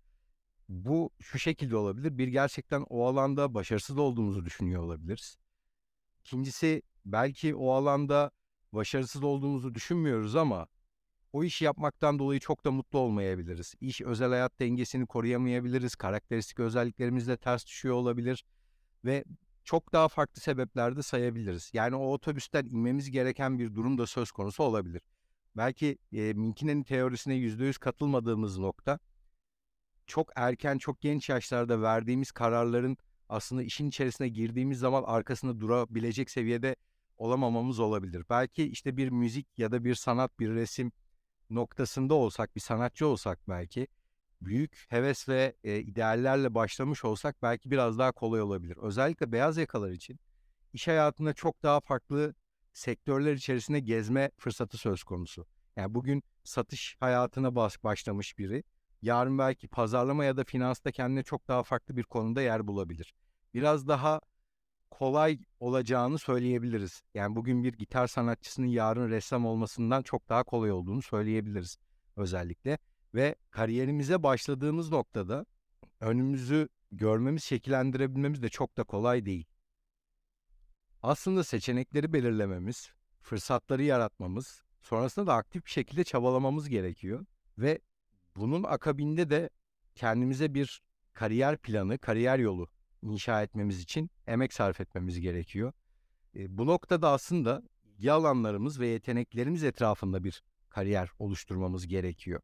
Bu 0.69 1.11
şu 1.21 1.39
şekilde 1.39 1.77
olabilir. 1.77 2.19
Bir 2.19 2.29
gerçekten 2.29 2.85
o 2.91 3.07
alanda 3.07 3.55
başarısız 3.55 3.99
olduğumuzu 3.99 4.45
düşünüyor 4.45 4.83
olabiliriz. 4.83 5.37
İkincisi 6.21 6.83
belki 7.05 7.55
o 7.55 7.73
alanda 7.73 8.31
başarısız 8.73 9.23
olduğumuzu 9.23 9.75
düşünmüyoruz 9.75 10.37
ama 10.37 10.67
o 11.35 11.45
işi 11.45 11.65
yapmaktan 11.65 12.19
dolayı 12.19 12.41
çok 12.41 12.65
da 12.65 12.71
mutlu 12.71 12.99
olmayabiliriz. 12.99 13.75
İş 13.81 14.01
özel 14.01 14.29
hayat 14.29 14.61
dengesini 14.61 15.07
koruyamayabiliriz. 15.07 15.95
Karakteristik 15.95 16.61
özelliklerimizle 16.61 17.37
ters 17.37 17.67
düşüyor 17.67 17.95
olabilir 17.95 18.45
ve 19.05 19.25
çok 19.65 19.93
daha 19.93 20.09
farklı 20.09 20.41
sebepler 20.41 20.97
de 20.97 21.03
sayabiliriz. 21.03 21.71
Yani 21.73 21.97
o 21.97 22.13
otobüsten 22.13 22.65
inmemiz 22.65 23.11
gereken 23.11 23.59
bir 23.59 23.75
durum 23.75 23.99
da 23.99 24.07
söz 24.07 24.31
konusu 24.31 24.63
olabilir. 24.63 25.03
Belki 25.57 25.99
e, 26.13 26.33
Minkine'nin 26.33 26.83
teorisine 26.83 27.35
%100 27.35 27.79
katılmadığımız 27.79 28.59
nokta 28.59 28.99
çok 30.07 30.31
erken, 30.37 30.79
çok 30.79 31.01
genç 31.01 31.29
yaşlarda 31.29 31.83
verdiğimiz 31.83 32.33
kararların 32.33 32.97
aslında 33.29 33.63
işin 33.63 33.89
içerisine 33.89 34.29
girdiğimiz 34.29 34.79
zaman 34.79 35.03
arkasında 35.07 35.61
durabilecek 35.61 36.31
seviyede 36.31 36.77
olamamamız 37.17 37.79
olabilir. 37.81 38.25
Belki 38.31 38.65
işte 38.65 38.97
bir 38.97 39.09
müzik 39.09 39.59
ya 39.59 39.73
da 39.73 39.85
bir 39.85 39.95
sanat, 39.95 40.41
bir 40.41 40.51
resim 40.51 40.93
noktasında 41.51 42.15
olsak, 42.15 42.57
bir 42.57 42.61
sanatçı 42.61 43.07
olsak 43.07 43.39
belki 43.49 43.87
büyük 44.41 44.87
heves 44.89 45.29
ve 45.29 45.57
e, 45.65 45.79
ideallerle 45.79 46.55
başlamış 46.55 47.05
olsak 47.05 47.43
belki 47.43 47.71
biraz 47.71 47.99
daha 47.99 48.13
kolay 48.13 48.43
olabilir. 48.43 48.77
Özellikle 48.77 49.33
beyaz 49.33 49.57
yakalar 49.57 49.91
için 49.91 50.21
iş 50.73 50.89
hayatında 50.89 51.33
çok 51.33 51.63
daha 51.63 51.81
farklı 51.81 52.35
sektörler 52.73 53.33
içerisinde 53.33 53.81
gezme 53.81 54.31
fırsatı 54.37 54.79
söz 54.79 55.05
konusu. 55.05 55.47
Yani 55.77 55.95
bugün 55.95 56.23
satış 56.45 56.97
hayatına 57.01 57.55
baş, 57.55 57.85
başlamış 57.85 58.39
biri 58.39 58.65
yarın 59.03 59.39
belki 59.39 59.69
pazarlama 59.69 60.25
ya 60.25 60.37
da 60.37 60.45
finansta 60.45 60.93
kendine 60.93 61.23
çok 61.23 61.49
daha 61.49 61.63
farklı 61.63 61.97
bir 61.97 62.03
konuda 62.03 62.43
yer 62.43 62.67
bulabilir. 62.67 63.15
Biraz 63.55 63.89
daha 63.89 64.21
kolay 64.99 65.39
olacağını 65.61 66.19
söyleyebiliriz. 66.19 67.03
Yani 67.15 67.37
bugün 67.37 67.65
bir 67.65 67.73
gitar 67.73 68.07
sanatçısının 68.07 68.67
yarın 68.67 69.11
ressam 69.11 69.47
olmasından 69.47 70.03
çok 70.03 70.29
daha 70.29 70.43
kolay 70.43 70.73
olduğunu 70.73 71.03
söyleyebiliriz 71.03 71.77
özellikle. 72.17 72.79
Ve 73.15 73.35
kariyerimize 73.51 74.23
başladığımız 74.23 74.91
noktada 74.91 75.47
önümüzü 76.01 76.69
görmemiz, 76.93 77.45
şekillendirebilmemiz 77.45 78.43
de 78.43 78.49
çok 78.49 78.77
da 78.77 78.85
kolay 78.85 79.27
değil. 79.27 79.47
Aslında 81.03 81.45
seçenekleri 81.45 82.13
belirlememiz, 82.13 82.91
fırsatları 83.21 83.83
yaratmamız, 83.83 84.63
sonrasında 84.83 85.27
da 85.27 85.35
aktif 85.35 85.67
bir 85.67 85.71
şekilde 85.71 86.05
çabalamamız 86.05 86.69
gerekiyor. 86.69 87.27
Ve 87.59 87.79
bunun 88.37 88.63
akabinde 88.63 89.31
de 89.31 89.51
kendimize 89.95 90.55
bir 90.55 90.83
kariyer 91.13 91.57
planı, 91.57 91.99
kariyer 91.99 92.39
yolu 92.39 92.69
inşa 93.13 93.43
etmemiz 93.43 93.81
için 93.81 94.11
emek 94.27 94.53
sarf 94.53 94.81
etmemiz 94.81 95.21
gerekiyor. 95.21 95.73
Bu 96.35 96.67
noktada 96.67 97.11
aslında 97.11 97.63
ilgi 97.85 98.13
alanlarımız 98.13 98.81
ve 98.81 98.87
yeteneklerimiz 98.87 99.65
etrafında 99.65 100.25
bir 100.25 100.43
kariyer 100.69 101.11
oluşturmamız 101.19 101.87
gerekiyor. 101.87 102.41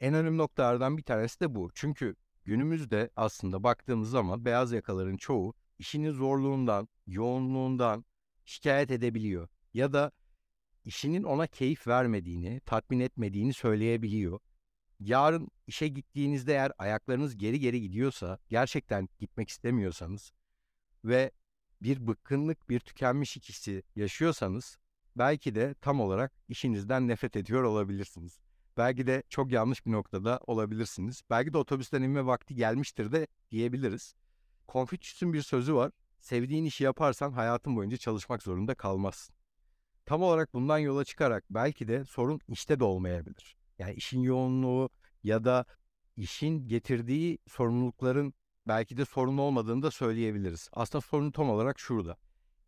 En 0.00 0.14
önemli 0.14 0.38
noktalardan 0.38 0.98
bir 0.98 1.02
tanesi 1.02 1.40
de 1.40 1.54
bu. 1.54 1.70
Çünkü 1.74 2.16
günümüzde 2.44 3.10
aslında 3.16 3.62
baktığımız 3.62 4.10
zaman 4.10 4.44
beyaz 4.44 4.72
yakaların 4.72 5.16
çoğu 5.16 5.54
işinin 5.78 6.12
zorluğundan, 6.12 6.88
yoğunluğundan 7.06 8.04
şikayet 8.44 8.90
edebiliyor. 8.90 9.48
Ya 9.74 9.92
da 9.92 10.12
işinin 10.84 11.22
ona 11.22 11.46
keyif 11.46 11.86
vermediğini, 11.86 12.60
tatmin 12.60 13.00
etmediğini 13.00 13.52
söyleyebiliyor 13.52 14.40
yarın 15.04 15.48
işe 15.66 15.88
gittiğinizde 15.88 16.52
eğer 16.52 16.72
ayaklarınız 16.78 17.36
geri 17.36 17.60
geri 17.60 17.80
gidiyorsa, 17.80 18.38
gerçekten 18.48 19.08
gitmek 19.18 19.48
istemiyorsanız 19.48 20.32
ve 21.04 21.30
bir 21.82 22.06
bıkkınlık, 22.06 22.68
bir 22.70 22.80
tükenmiş 22.80 23.36
hissi 23.36 23.82
yaşıyorsanız 23.96 24.78
belki 25.16 25.54
de 25.54 25.74
tam 25.80 26.00
olarak 26.00 26.32
işinizden 26.48 27.08
nefret 27.08 27.36
ediyor 27.36 27.62
olabilirsiniz. 27.62 28.38
Belki 28.76 29.06
de 29.06 29.22
çok 29.28 29.52
yanlış 29.52 29.86
bir 29.86 29.92
noktada 29.92 30.40
olabilirsiniz. 30.46 31.22
Belki 31.30 31.52
de 31.52 31.58
otobüsten 31.58 32.02
inme 32.02 32.26
vakti 32.26 32.54
gelmiştir 32.54 33.12
de 33.12 33.26
diyebiliriz. 33.50 34.14
Confucius'un 34.68 35.32
bir 35.32 35.42
sözü 35.42 35.74
var. 35.74 35.92
Sevdiğin 36.20 36.64
işi 36.64 36.84
yaparsan 36.84 37.32
hayatın 37.32 37.76
boyunca 37.76 37.96
çalışmak 37.96 38.42
zorunda 38.42 38.74
kalmazsın. 38.74 39.34
Tam 40.06 40.22
olarak 40.22 40.54
bundan 40.54 40.78
yola 40.78 41.04
çıkarak 41.04 41.44
belki 41.50 41.88
de 41.88 42.04
sorun 42.04 42.40
işte 42.48 42.80
de 42.80 42.84
olmayabilir. 42.84 43.61
Yani 43.82 43.94
işin 43.94 44.20
yoğunluğu 44.20 44.90
ya 45.24 45.44
da 45.44 45.64
işin 46.16 46.68
getirdiği 46.68 47.38
sorumlulukların 47.48 48.34
belki 48.68 48.96
de 48.96 49.04
sorun 49.04 49.38
olmadığını 49.38 49.82
da 49.82 49.90
söyleyebiliriz. 49.90 50.68
Aslında 50.72 51.00
sorun 51.02 51.30
tam 51.30 51.50
olarak 51.50 51.80
şurada. 51.80 52.16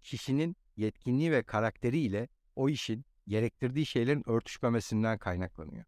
Kişinin 0.02 0.56
yetkinliği 0.76 1.33
ve 1.33 1.42
karakteriyle 1.42 2.28
o 2.56 2.68
işin 2.68 3.04
gerektirdiği 3.28 3.87
şeylerin 3.87 4.28
örtüşmemesinden 4.28 5.18
kaynaklanıyor. 5.18 5.85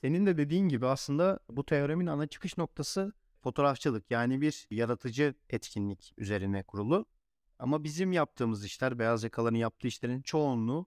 Senin 0.00 0.26
de 0.26 0.36
dediğin 0.36 0.68
gibi 0.68 0.86
aslında 0.86 1.38
bu 1.50 1.66
teoremin 1.66 2.06
ana 2.06 2.26
çıkış 2.26 2.58
noktası 2.58 3.12
fotoğrafçılık. 3.42 4.10
Yani 4.10 4.40
bir 4.40 4.66
yaratıcı 4.70 5.34
etkinlik 5.50 6.14
üzerine 6.18 6.62
kurulu. 6.62 7.06
Ama 7.58 7.84
bizim 7.84 8.12
yaptığımız 8.12 8.64
işler, 8.64 8.98
beyaz 8.98 9.24
yakaların 9.24 9.56
yaptığı 9.56 9.88
işlerin 9.88 10.22
çoğunluğu 10.22 10.86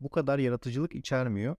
bu 0.00 0.10
kadar 0.10 0.38
yaratıcılık 0.38 0.94
içermiyor. 0.94 1.56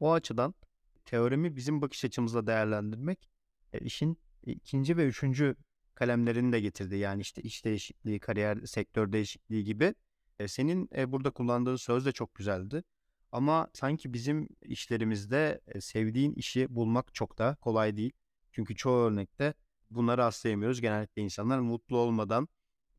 O 0.00 0.12
açıdan 0.12 0.54
teoremi 1.04 1.56
bizim 1.56 1.82
bakış 1.82 2.04
açımızla 2.04 2.46
değerlendirmek 2.46 3.28
e, 3.72 3.78
işin 3.78 4.18
ikinci 4.46 4.96
ve 4.96 5.06
üçüncü 5.06 5.56
kalemlerini 5.94 6.52
de 6.52 6.60
getirdi. 6.60 6.96
Yani 6.96 7.22
işte 7.22 7.42
iş 7.42 7.64
değişikliği, 7.64 8.20
kariyer, 8.20 8.66
sektör 8.66 9.12
değişikliği 9.12 9.64
gibi. 9.64 9.94
E, 10.38 10.48
senin 10.48 10.88
e, 10.96 11.12
burada 11.12 11.30
kullandığın 11.30 11.76
söz 11.76 12.06
de 12.06 12.12
çok 12.12 12.34
güzeldi. 12.34 12.84
Ama 13.32 13.68
sanki 13.72 14.12
bizim 14.12 14.48
işlerimizde 14.62 15.60
e, 15.66 15.80
sevdiğin 15.80 16.34
işi 16.34 16.74
bulmak 16.74 17.14
çok 17.14 17.38
da 17.38 17.56
kolay 17.60 17.96
değil. 17.96 18.12
Çünkü 18.52 18.76
çoğu 18.76 19.02
örnekte 19.04 19.54
bunları 19.90 20.18
rastlayamıyoruz. 20.18 20.80
Genellikle 20.80 21.22
insanlar 21.22 21.58
mutlu 21.58 21.96
olmadan 21.96 22.48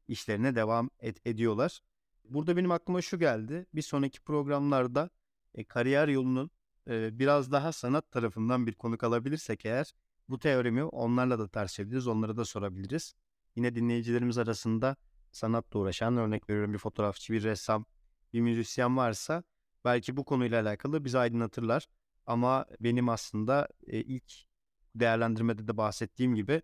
işlerine 0.07 0.55
devam 0.55 0.89
et- 0.99 1.27
ediyorlar. 1.27 1.81
Burada 2.23 2.57
benim 2.57 2.71
aklıma 2.71 3.01
şu 3.01 3.19
geldi. 3.19 3.65
Bir 3.73 3.81
sonraki 3.81 4.21
programlarda 4.21 5.09
e, 5.55 5.63
kariyer 5.63 6.07
yolunun 6.07 6.51
biraz 6.87 7.51
daha 7.51 7.71
sanat 7.71 8.11
tarafından 8.11 8.67
bir 8.67 8.73
konuk 8.73 9.03
alabilirsek 9.03 9.65
eğer 9.65 9.93
bu 10.29 10.39
teoremi 10.39 10.83
onlarla 10.83 11.39
da 11.39 11.47
tartışabiliriz, 11.47 12.07
onlara 12.07 12.37
da 12.37 12.45
sorabiliriz. 12.45 13.13
Yine 13.55 13.75
dinleyicilerimiz 13.75 14.37
arasında 14.37 14.95
sanatla 15.31 15.79
uğraşan, 15.79 16.17
örnek 16.17 16.49
veriyorum 16.49 16.73
bir 16.73 16.77
fotoğrafçı, 16.77 17.33
bir 17.33 17.43
ressam, 17.43 17.85
bir 18.33 18.41
müzisyen 18.41 18.97
varsa 18.97 19.43
belki 19.85 20.17
bu 20.17 20.25
konuyla 20.25 20.61
alakalı 20.61 21.05
bizi 21.05 21.17
aydınlatırlar. 21.17 21.87
Ama 22.25 22.65
benim 22.79 23.09
aslında 23.09 23.67
ilk 23.87 24.33
değerlendirmede 24.95 25.67
de 25.67 25.77
bahsettiğim 25.77 26.35
gibi 26.35 26.61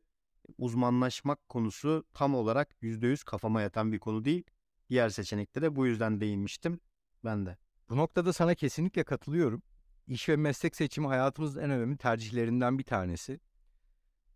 uzmanlaşmak 0.58 1.50
konusu 1.50 2.06
tam 2.14 2.36
olarak 2.36 2.82
%100 2.82 3.24
kafama 3.24 3.62
yatan 3.62 3.92
bir 3.92 4.00
konu 4.00 4.26
değil. 4.26 4.44
Diğer 4.90 5.10
seçeneklere 5.10 5.76
bu 5.76 5.88
yüzden 5.88 6.22
değinmiştim 6.22 6.80
ben 7.26 7.46
de. 7.46 7.58
Bu 7.90 7.98
noktada 7.98 8.34
sana 8.34 8.56
kesinlikle 8.56 9.04
katılıyorum. 9.04 9.62
İş 10.08 10.30
ve 10.30 10.36
meslek 10.36 10.76
seçimi 10.76 11.08
hayatımızın 11.08 11.62
en 11.62 11.70
önemli 11.70 11.98
tercihlerinden 11.98 12.80
bir 12.80 12.84
tanesi. 12.84 13.40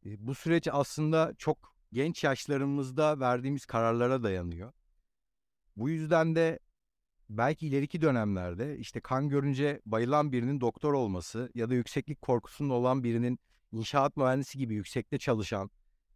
E, 0.05 0.27
Bu 0.27 0.35
süreç 0.35 0.67
aslında 0.71 1.33
çok 1.37 1.75
genç 1.93 2.23
yaşlarımızda 2.23 3.19
verdiğimiz 3.19 3.65
kararlara 3.65 4.23
dayanıyor. 4.23 4.73
Bu 5.75 5.89
yüzden 5.89 6.35
de 6.35 6.59
belki 7.29 7.67
ileriki 7.67 8.01
dönemlerde 8.01 8.77
işte 8.77 8.99
kan 8.99 9.29
görünce 9.29 9.81
bayılan 9.85 10.31
birinin 10.31 10.61
doktor 10.61 10.93
olması 10.93 11.51
ya 11.55 11.69
da 11.69 11.73
yükseklik 11.73 12.21
korkusunun 12.21 12.69
olan 12.69 13.03
birinin 13.03 13.39
inşaat 13.71 14.17
mühendisi 14.17 14.57
gibi 14.57 14.73
yüksekte 14.75 15.17
çalışan 15.17 15.71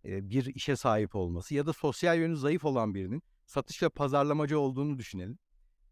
e, 0.05 0.29
bir 0.29 0.45
işe 0.45 0.75
sahip 0.75 1.15
olması 1.15 1.55
ya 1.55 1.65
da 1.65 1.73
sosyal 1.73 2.19
yönü 2.19 2.37
zayıf 2.37 2.65
olan 2.65 2.95
birinin 2.95 3.23
satış 3.45 3.83
ve 3.83 3.89
pazarlamacı 3.89 4.59
olduğunu 4.59 4.97
düşünelim. 4.97 5.39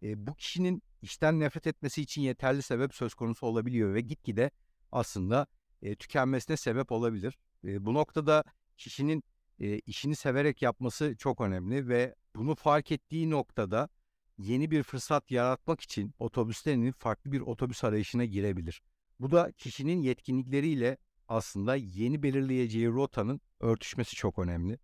E, 0.04 0.28
bu 0.28 0.36
kişinin 0.36 0.84
işten 1.02 1.40
nefret 1.40 1.68
etmesi 1.68 2.02
için 2.02 2.22
yeterli 2.22 2.62
sebep 2.62 2.94
söz 2.94 3.14
konusu 3.14 3.46
olabiliyor 3.46 3.94
ve 3.94 4.02
gitgide 4.02 4.52
aslında 4.92 5.48
e, 5.82 5.96
tükenmesine 5.96 6.58
sebep 6.58 6.92
olabilir. 6.92 7.38
E, 7.64 7.86
bu 7.86 7.94
noktada 7.94 8.44
kişinin 8.78 9.24
e, 9.60 9.80
işini 9.80 10.16
severek 10.16 10.62
yapması 10.62 11.16
çok 11.18 11.42
önemli 11.42 11.88
ve 11.88 12.16
bunu 12.36 12.56
fark 12.56 12.92
ettiği 12.92 13.30
noktada 13.30 13.90
yeni 14.38 14.72
bir 14.72 14.84
fırsat 14.84 15.32
yaratmak 15.32 15.82
için 15.82 16.14
otobüslerinin 16.20 16.92
farklı 16.92 17.32
bir 17.32 17.42
otobüs 17.42 17.84
arayışına 17.84 18.26
girebilir. 18.26 18.82
Bu 19.20 19.32
da 19.32 19.52
kişinin 19.52 20.02
yetkinlikleriyle 20.02 20.98
aslında 21.28 21.76
yeni 21.76 22.24
belirleyeceği 22.24 22.88
rotanın 22.88 23.42
örtüşmesi 23.60 24.16
çok 24.16 24.40
önemli. 24.40 24.80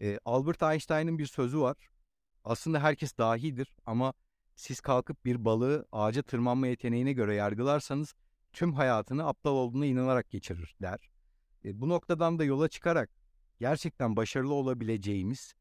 E, 0.00 0.18
Albert 0.24 0.62
Einstein'ın 0.62 1.18
bir 1.18 1.26
sözü 1.26 1.60
var. 1.60 1.76
Aslında 2.44 2.82
herkes 2.82 3.18
dahidir 3.18 3.76
ama 3.86 4.12
siz 4.56 4.80
kalkıp 4.80 5.24
bir 5.24 5.44
balığı 5.44 5.86
ağaca 5.92 6.22
tırmanma 6.22 6.66
yeteneğine 6.66 7.12
göre 7.12 7.34
yargılarsanız 7.34 8.14
tüm 8.52 8.72
hayatını 8.72 9.26
aptal 9.26 9.52
olduğuna 9.52 9.86
inanarak 9.86 10.30
geçirir 10.30 10.76
der. 10.82 11.10
E, 11.64 11.80
bu 11.80 11.88
noktadan 11.88 12.38
da 12.38 12.44
yola 12.44 12.68
çıkarak 12.68 13.10
gerçekten 13.60 14.16
başarılı 14.16 14.54
olabileceğimiz 14.54 15.54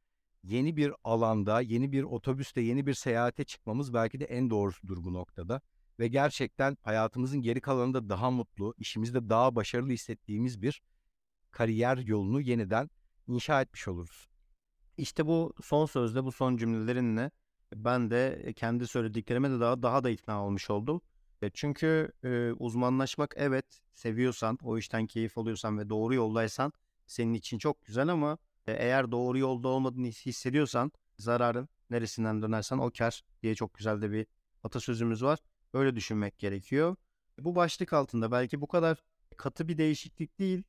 yeni 0.43 0.77
bir 0.77 0.93
alanda, 1.03 1.61
yeni 1.61 1.91
bir 1.91 2.03
otobüste, 2.03 2.61
yeni 2.61 2.85
bir 2.85 2.93
seyahate 2.93 3.43
çıkmamız 3.43 3.93
belki 3.93 4.19
de 4.19 4.25
en 4.25 4.49
doğrusudur 4.49 5.03
bu 5.03 5.13
noktada. 5.13 5.61
Ve 5.99 6.07
gerçekten 6.07 6.77
hayatımızın 6.81 7.41
geri 7.41 7.61
kalanında 7.61 8.09
daha 8.09 8.31
mutlu, 8.31 8.73
işimizde 8.77 9.29
daha 9.29 9.55
başarılı 9.55 9.91
hissettiğimiz 9.91 10.61
bir 10.61 10.81
kariyer 11.51 11.97
yolunu 11.97 12.41
yeniden 12.41 12.89
inşa 13.27 13.61
etmiş 13.61 13.87
oluruz. 13.87 14.29
İşte 14.97 15.27
bu 15.27 15.53
son 15.63 15.85
sözde, 15.85 16.23
bu 16.23 16.31
son 16.31 16.57
cümlelerinle 16.57 17.31
ben 17.75 18.09
de 18.11 18.53
kendi 18.55 18.87
söylediklerime 18.87 19.49
de 19.49 19.59
daha 19.59 19.83
daha 19.83 20.03
da 20.03 20.09
ikna 20.09 20.45
olmuş 20.45 20.69
oldum. 20.69 21.01
E, 21.41 21.49
çünkü 21.53 22.11
e, 22.23 22.51
uzmanlaşmak 22.51 23.33
evet 23.37 23.65
seviyorsan, 23.93 24.57
o 24.63 24.77
işten 24.77 25.07
keyif 25.07 25.37
alıyorsan 25.37 25.79
ve 25.79 25.89
doğru 25.89 26.13
yoldaysan 26.13 26.73
senin 27.07 27.33
için 27.33 27.57
çok 27.57 27.85
güzel 27.85 28.07
ama 28.07 28.37
e, 28.67 28.71
eğer 28.73 29.11
doğru 29.11 29.37
yolda 29.37 29.67
olmadığını 29.67 30.07
hissediyorsan 30.07 30.91
zararın 31.17 31.69
neresinden 31.89 32.41
dönersen 32.41 32.77
o 32.77 32.91
kar 32.97 33.21
diye 33.43 33.55
çok 33.55 33.73
güzel 33.73 34.01
de 34.01 34.11
bir 34.11 34.27
atasözümüz 34.63 35.23
var. 35.23 35.39
Öyle 35.73 35.95
düşünmek 35.95 36.39
gerekiyor. 36.39 36.95
Bu 37.39 37.55
başlık 37.55 37.93
altında 37.93 38.31
belki 38.31 38.61
bu 38.61 38.67
kadar 38.67 39.03
katı 39.37 39.67
bir 39.67 39.77
değişiklik 39.77 40.39
değil. 40.39 40.63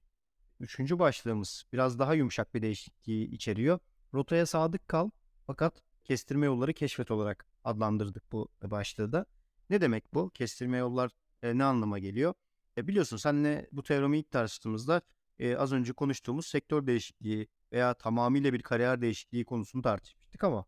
Üçüncü 0.60 0.98
başlığımız 0.98 1.64
biraz 1.72 1.98
daha 1.98 2.14
yumuşak 2.14 2.54
bir 2.54 2.62
değişikliği 2.62 3.30
içeriyor. 3.30 3.78
Rotaya 4.14 4.46
sadık 4.46 4.88
kal 4.88 5.10
fakat 5.46 5.82
kestirme 6.06 6.46
yolları 6.46 6.72
keşfet 6.72 7.10
olarak 7.10 7.46
adlandırdık 7.64 8.32
bu 8.32 8.48
başlığı 8.62 9.12
da. 9.12 9.26
Ne 9.70 9.80
demek 9.80 10.14
bu? 10.14 10.30
Kestirme 10.30 10.76
yollar 10.76 11.10
e, 11.42 11.58
ne 11.58 11.64
anlama 11.64 11.98
geliyor? 11.98 12.34
E, 12.78 12.88
biliyorsun 12.88 13.16
senle 13.16 13.68
bu 13.72 13.82
teoremi 13.82 14.18
ilk 14.18 14.30
tartıştığımızda 14.30 15.02
e, 15.38 15.56
az 15.56 15.72
önce 15.72 15.92
konuştuğumuz 15.92 16.46
sektör 16.46 16.86
değişikliği 16.86 17.48
veya 17.72 17.94
tamamıyla 17.94 18.52
bir 18.52 18.62
kariyer 18.62 19.00
değişikliği 19.00 19.44
konusunu 19.44 19.82
tartışmıştık 19.82 20.44
ama 20.44 20.64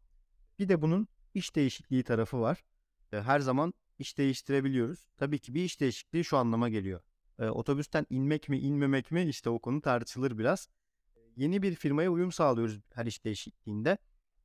bir 0.58 0.68
de 0.68 0.82
bunun 0.82 1.08
iş 1.34 1.56
değişikliği 1.56 2.02
tarafı 2.02 2.40
var. 2.40 2.64
E, 3.12 3.20
her 3.20 3.40
zaman 3.40 3.74
iş 3.98 4.18
değiştirebiliyoruz. 4.18 5.08
Tabii 5.16 5.38
ki 5.38 5.54
bir 5.54 5.64
iş 5.64 5.80
değişikliği 5.80 6.24
şu 6.24 6.36
anlama 6.36 6.68
geliyor. 6.68 7.00
E, 7.38 7.48
otobüsten 7.48 8.06
inmek 8.10 8.48
mi 8.48 8.58
inmemek 8.58 9.10
mi 9.10 9.22
işte 9.22 9.50
o 9.50 9.58
konu 9.58 9.80
tartışılır 9.80 10.38
biraz. 10.38 10.68
Yeni 11.36 11.62
bir 11.62 11.74
firmaya 11.74 12.10
uyum 12.10 12.32
sağlıyoruz 12.32 12.80
her 12.94 13.06
iş 13.06 13.24
değişikliğinde. 13.24 13.98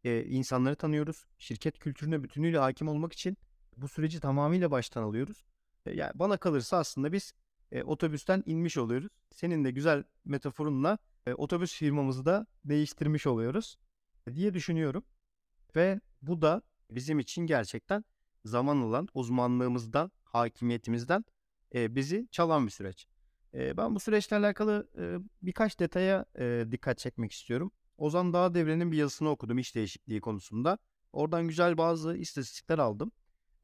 E, 0.04 0.24
insanları 0.26 0.76
tanıyoruz. 0.76 1.26
Şirket 1.38 1.80
kültürüne 1.80 2.24
bütünüyle 2.24 2.58
hakim 2.58 2.88
olmak 2.88 3.14
için 3.14 3.38
bu 3.78 3.88
süreci 3.88 4.20
tamamıyla 4.20 4.72
baştan 4.72 5.04
alıyoruz. 5.04 5.46
E, 5.86 5.92
yani 5.92 6.12
bana 6.16 6.38
kalırsa 6.38 6.78
aslında 6.78 7.12
biz 7.12 7.34
e, 7.72 7.84
otobüsten 7.84 8.44
inmiş 8.46 8.78
oluyoruz. 8.78 9.10
Senin 9.32 9.64
de 9.64 9.72
güzel 9.72 10.04
metaforunla 10.26 10.98
e, 11.28 11.34
otobüs 11.34 11.76
firmamızı 11.76 12.26
da 12.26 12.48
değiştirmiş 12.66 13.28
oluyoruz 13.28 13.78
diye 14.34 14.54
düşünüyorum. 14.54 15.04
Ve 15.76 16.00
bu 16.22 16.42
da 16.42 16.62
bizim 16.92 17.20
için 17.20 17.42
gerçekten 17.42 18.06
zaman 18.46 18.78
alan 18.78 19.08
uzmanlığımızdan, 19.14 20.12
hakimiyetimizden 20.24 21.26
e, 21.76 21.96
bizi 21.96 22.28
çalan 22.32 22.66
bir 22.66 22.72
süreç. 22.72 23.08
E, 23.54 23.78
ben 23.78 23.96
bu 23.96 24.00
süreçle 24.00 24.36
alakalı 24.36 24.90
e, 24.98 25.18
birkaç 25.42 25.80
detaya 25.80 26.26
e, 26.40 26.66
dikkat 26.72 26.98
çekmek 26.98 27.32
istiyorum. 27.32 27.72
Ozan 27.98 28.34
Dağdevre'nin 28.34 28.92
bir 28.92 28.98
yazısını 28.98 29.30
okudum 29.30 29.58
iş 29.58 29.76
değişikliği 29.76 30.22
konusunda. 30.22 30.78
Oradan 31.14 31.48
güzel 31.48 31.78
bazı 31.78 32.18
istatistikler 32.18 32.80
aldım. 32.80 33.12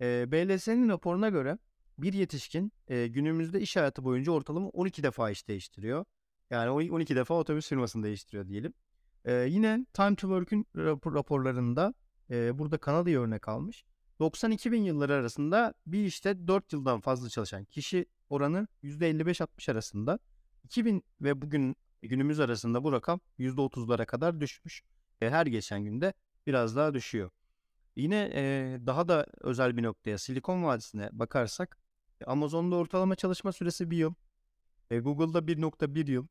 E, 0.02 0.32
BLS'nin 0.32 0.89
raporuna 0.89 1.30
göre 1.30 1.58
bir 1.98 2.13
yetişkin 2.13 2.72
e, 2.88 3.08
günümüzde 3.08 3.62
iş 3.62 3.76
hayatı 3.76 4.04
boyunca 4.04 4.32
ortalama 4.32 4.70
12 4.70 5.04
defa 5.04 5.30
iş 5.30 5.48
değiştiriyor. 5.48 6.06
Yani 6.50 6.70
12 6.70 7.15
defa 7.15 7.34
otobüs 7.34 7.70
firmasını 7.70 8.04
değiştiriyor 8.04 8.48
diyelim. 8.48 8.74
E, 9.26 9.34
yine 9.34 9.86
Time 9.94 10.15
to 10.15 10.28
Work'ün 10.28 10.68
rapor, 10.76 11.13
raporlarında 11.13 11.94
e, 12.30 12.60
burada 12.60 12.78
Kanada'yı 12.78 13.20
örnek 13.20 13.48
almış. 13.48 13.86
92 14.20 14.72
bin 14.72 14.84
yılları 14.84 15.13
arasında 15.13 15.74
bir 15.88 16.06
işte 16.06 16.48
4 16.48 16.74
yıldan 16.74 17.00
fazla 17.00 17.30
çalışan 17.30 17.65
kişi 17.65 18.06
oranı 18.30 18.68
%55-60 18.84 19.72
arasında. 19.72 20.20
2000 20.63 21.04
ve 21.22 21.42
bugün 21.42 21.76
günümüz 22.01 22.39
arasında 22.39 22.83
bu 22.83 22.91
rakam 22.91 23.19
%30'lara 23.39 24.05
kadar 24.05 24.39
düşmüş. 24.39 24.83
E, 25.21 25.29
her 25.29 25.45
geçen 25.45 25.83
günde 25.83 26.13
biraz 26.47 26.75
daha 26.75 26.93
düşüyor. 26.93 27.29
Yine 27.95 28.31
e, 28.33 28.77
daha 28.85 29.07
da 29.07 29.25
özel 29.41 29.77
bir 29.77 29.83
noktaya 29.83 30.17
Silikon 30.17 30.63
Vadisi'ne 30.63 31.09
bakarsak 31.12 31.77
Amazon'da 32.25 32.75
ortalama 32.75 33.15
çalışma 33.15 33.51
süresi 33.51 33.91
bir 33.91 33.97
yıl. 33.97 34.13
E, 34.91 34.99
Google'da 34.99 35.39
1.1 35.39 36.12
yıl. 36.12 36.27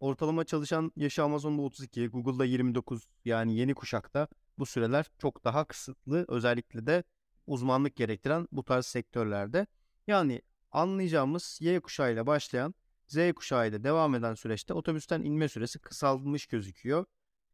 Ortalama 0.00 0.44
çalışan 0.44 0.92
yaşı 0.96 1.24
Amazon'da 1.24 1.62
32, 1.62 2.06
Google'da 2.06 2.44
29. 2.44 3.08
Yani 3.24 3.56
yeni 3.56 3.74
kuşakta 3.74 4.28
bu 4.58 4.66
süreler 4.66 5.06
çok 5.18 5.44
daha 5.44 5.64
kısıtlı. 5.64 6.24
Özellikle 6.28 6.86
de 6.86 7.04
uzmanlık 7.46 7.96
gerektiren 7.96 8.48
bu 8.52 8.64
tarz 8.64 8.86
sektörlerde. 8.86 9.66
Yani 10.06 10.42
anlayacağımız 10.72 11.58
Y 11.60 11.80
kuşağıyla 11.80 12.26
başlayan 12.26 12.74
Z 13.10 13.32
kuşağıyla 13.32 13.84
devam 13.84 14.14
eden 14.14 14.34
süreçte 14.34 14.74
otobüsten 14.74 15.22
inme 15.22 15.48
süresi 15.48 15.78
kısalmış 15.78 16.46
gözüküyor. 16.46 17.04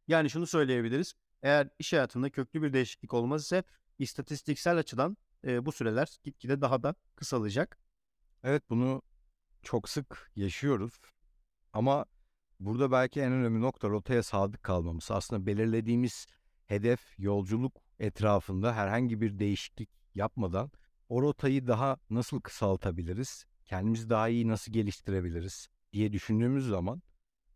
Yani 0.09 0.31
şunu 0.31 0.47
söyleyebiliriz. 0.47 1.15
Eğer 1.43 1.69
iş 1.79 1.93
hayatında 1.93 2.31
köklü 2.31 2.63
bir 2.63 2.73
değişiklik 2.73 3.15
olmaz 3.15 3.43
ise 3.43 3.65
istatistiksel 3.99 4.77
açıdan 4.79 5.17
e, 5.45 5.67
bu 5.67 5.73
süreler 5.73 6.17
gitgide 6.25 6.61
daha 6.61 6.83
da 6.83 6.95
kısalacak. 7.17 7.79
Evet 8.43 8.63
bunu 8.71 9.03
çok 9.63 9.89
sık 9.89 10.31
yaşıyoruz. 10.37 11.01
Ama 11.73 12.05
burada 12.61 12.93
belki 12.93 13.21
en 13.21 13.33
önemli 13.33 13.61
nokta 13.61 13.89
rotaya 13.89 14.23
sadık 14.23 14.63
kalmamız. 14.63 15.11
Aslında 15.11 15.47
belirlediğimiz 15.47 16.27
hedef, 16.67 17.19
yolculuk 17.19 17.77
etrafında 17.99 18.75
herhangi 18.75 19.21
bir 19.21 19.39
değişiklik 19.39 19.91
yapmadan 20.15 20.71
o 21.09 21.23
rotayı 21.23 21.67
daha 21.67 21.97
nasıl 22.11 22.41
kısaltabiliriz? 22.41 23.47
Kendimizi 23.67 24.11
daha 24.11 24.29
iyi 24.29 24.49
nasıl 24.49 24.73
geliştirebiliriz 24.73 25.69
diye 25.93 26.13
düşündüğümüz 26.13 26.69
zaman 26.69 27.03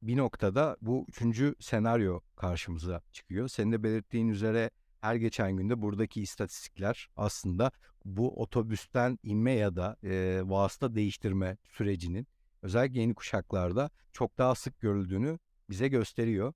bir 0.02 0.16
noktada 0.16 0.76
bu 0.80 1.06
üçüncü 1.08 1.54
senaryo 1.60 2.20
karşımıza 2.36 3.02
çıkıyor. 3.12 3.48
Senin 3.48 3.72
de 3.72 3.82
belirttiğin 3.82 4.28
üzere 4.28 4.70
her 5.00 5.14
geçen 5.14 5.56
günde 5.56 5.82
buradaki 5.82 6.22
istatistikler 6.22 7.08
aslında 7.16 7.72
bu 8.04 8.42
otobüsten 8.42 9.18
inme 9.22 9.52
ya 9.52 9.76
da 9.76 9.96
e, 10.04 10.40
vasıta 10.44 10.94
değiştirme 10.94 11.56
sürecinin 11.64 12.26
özellikle 12.62 13.00
yeni 13.00 13.14
kuşaklarda 13.14 13.90
çok 14.12 14.38
daha 14.38 14.54
sık 14.54 14.80
görüldüğünü 14.80 15.38
bize 15.70 15.88
gösteriyor. 15.88 16.52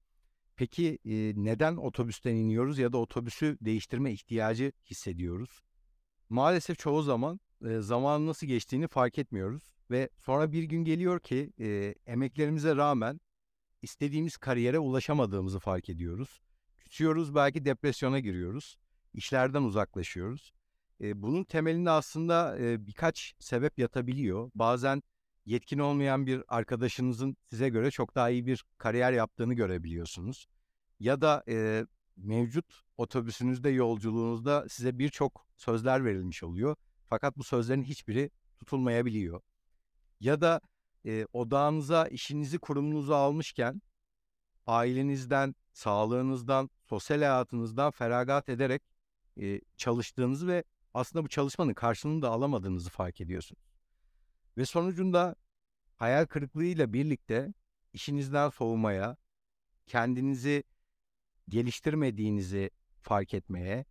Peki 0.57 0.99
e, 1.05 1.33
neden 1.37 1.77
otobüsten 1.77 2.35
iniyoruz 2.35 2.79
ya 2.79 2.93
da 2.93 2.99
otobüsü 2.99 3.59
değiştirme 3.61 4.13
ihtiyacı 4.13 4.73
hissediyoruz? 4.91 5.63
Maalesef 6.29 6.79
çoğu 6.79 7.03
zaman 7.03 7.41
e, 7.65 7.81
zamanın 7.81 8.27
nasıl 8.27 8.47
geçtiğini 8.47 8.89
fark 8.89 9.19
etmiyoruz 9.19 9.75
ve 9.91 10.09
sonra 10.19 10.53
bir 10.53 10.63
gün 10.63 10.85
geliyor 10.85 11.21
ki 11.21 11.53
e, 11.61 11.95
emeklerimize 12.07 12.77
rağmen 12.77 13.21
istediğimiz 13.83 14.37
kariyere 14.37 14.79
ulaşamadığımızı 14.79 15.59
fark 15.59 15.89
ediyoruz. 15.89 16.41
Küçüyoruz 16.79 17.35
belki 17.35 17.65
depresyona 17.65 18.21
giriyoruz. 18.21 18.77
İşlerden 19.15 19.63
uzaklaşıyoruz. 19.63 20.53
E, 21.01 21.23
bunun 21.23 21.45
temelinde 21.45 21.91
aslında 21.91 22.59
e, 22.59 22.87
birkaç 22.87 23.35
sebep 23.39 23.79
yatabiliyor. 23.79 24.51
Bazen 24.55 25.03
yetkin 25.47 25.79
olmayan 25.79 26.27
bir 26.27 26.43
arkadaşınızın 26.49 27.37
size 27.51 27.69
göre 27.69 27.91
çok 27.91 28.15
daha 28.15 28.31
iyi 28.31 28.47
bir 28.47 28.65
kariyer 28.79 29.13
yaptığını 29.13 29.55
görebiliyorsunuz. 29.55 30.47
Ya 31.01 31.21
da 31.21 31.45
e, 31.49 31.87
mevcut 32.17 32.83
otobüsünüzde 32.97 33.71
yolculuğunuzda 33.71 34.69
size 34.69 34.99
birçok 34.99 35.47
sözler 35.57 36.05
verilmiş 36.05 36.43
oluyor. 36.43 36.77
Fakat 37.15 37.37
bu 37.37 37.45
sözlerin 37.45 37.83
hiçbiri 37.83 38.31
tutulmayabiliyor. 38.59 39.41
Ya 40.21 40.41
da 40.41 40.61
e, 41.07 41.27
odağınıza 41.33 42.09
işinizi 42.09 42.59
kurumunuza 42.59 43.17
almışken 43.17 43.83
ailenizden, 44.67 45.55
sağlığınızdan, 45.73 46.71
sosyal 46.89 47.19
hayatınızdan 47.19 47.91
feragat 47.91 48.49
ederek 48.49 48.83
e, 49.41 49.61
çalıştığınızı 49.77 50.47
ve 50.47 50.65
aslında 50.95 51.25
bu 51.25 51.29
çalışmanın 51.29 51.75
karşılığını 51.75 52.23
da 52.23 52.31
alamadığınızı 52.31 52.91
fark 52.91 53.21
ediyorsunuz. 53.21 53.63
Ve 54.57 54.67
sonucunda 54.67 55.37
hayal 55.97 56.27
kırıklığıyla 56.27 56.93
birlikte 56.93 57.55
işinizden 57.93 58.49
soğumaya, 58.49 59.17
kendinizi 59.87 60.65
geliştirmediğinizi 61.49 62.71
fark 63.01 63.35
etmeye, 63.35 63.85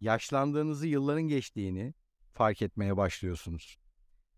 yaşlandığınızı 0.00 0.86
yılların 0.86 1.28
geçtiğini 1.28 1.94
fark 2.36 2.62
etmeye 2.62 2.96
başlıyorsunuz. 2.96 3.78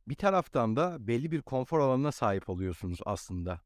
Bir 0.08 0.14
taraftan 0.14 0.76
da 0.76 0.96
belli 1.06 1.30
bir 1.30 1.42
konfor 1.42 1.78
alanına 1.78 2.12
sahip 2.12 2.48
oluyorsunuz 2.48 2.98
aslında. 3.06 3.60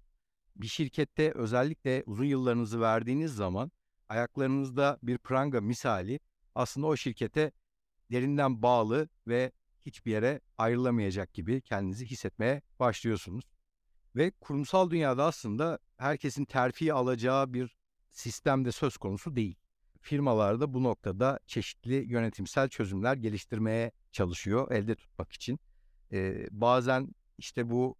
Bir 0.56 0.66
şirkette 0.66 1.32
özellikle 1.32 2.02
uzun 2.06 2.24
yıllarınızı 2.24 2.80
verdiğiniz 2.80 3.34
zaman 3.34 3.72
ayaklarınızda 4.08 4.98
bir 5.02 5.18
pranga 5.18 5.60
misali 5.60 6.20
aslında 6.54 6.86
o 6.86 6.96
şirkete 6.96 7.52
derinden 8.10 8.62
bağlı 8.62 9.08
ve 9.28 9.52
hiçbir 9.80 10.12
yere 10.12 10.40
ayrılamayacak 10.58 11.34
gibi 11.34 11.60
kendinizi 11.60 12.06
hissetmeye 12.06 12.62
başlıyorsunuz. 12.78 13.44
Ve 14.16 14.30
kurumsal 14.30 14.90
dünyada 14.90 15.24
aslında 15.24 15.78
herkesin 15.96 16.44
terfi 16.44 16.92
alacağı 16.92 17.52
bir 17.52 17.76
sistemde 18.10 18.72
söz 18.72 18.96
konusu 18.96 19.36
değil. 19.36 19.56
Firmalar 20.00 20.60
da 20.60 20.74
bu 20.74 20.82
noktada 20.82 21.38
çeşitli 21.46 21.94
yönetimsel 21.94 22.68
çözümler 22.68 23.16
geliştirmeye 23.16 23.92
çalışıyor 24.12 24.70
elde 24.70 24.94
tutmak 24.94 25.32
için. 25.32 25.60
Ee, 26.12 26.46
bazen 26.50 27.08
işte 27.38 27.70
bu 27.70 27.96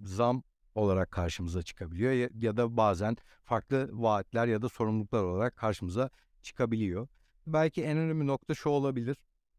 zam 0.00 0.42
olarak 0.74 1.10
karşımıza 1.10 1.62
çıkabiliyor 1.62 2.12
ya, 2.12 2.28
ya 2.34 2.56
da 2.56 2.76
bazen 2.76 3.16
farklı 3.44 3.88
vaatler 3.92 4.46
ya 4.46 4.62
da 4.62 4.68
sorumluluklar 4.68 5.22
olarak 5.22 5.56
karşımıza 5.56 6.10
çıkabiliyor. 6.42 7.08
Belki 7.46 7.82
en 7.84 7.98
önemli 7.98 8.26
nokta 8.26 8.54
şu 8.54 8.68
olabilir. 8.68 9.16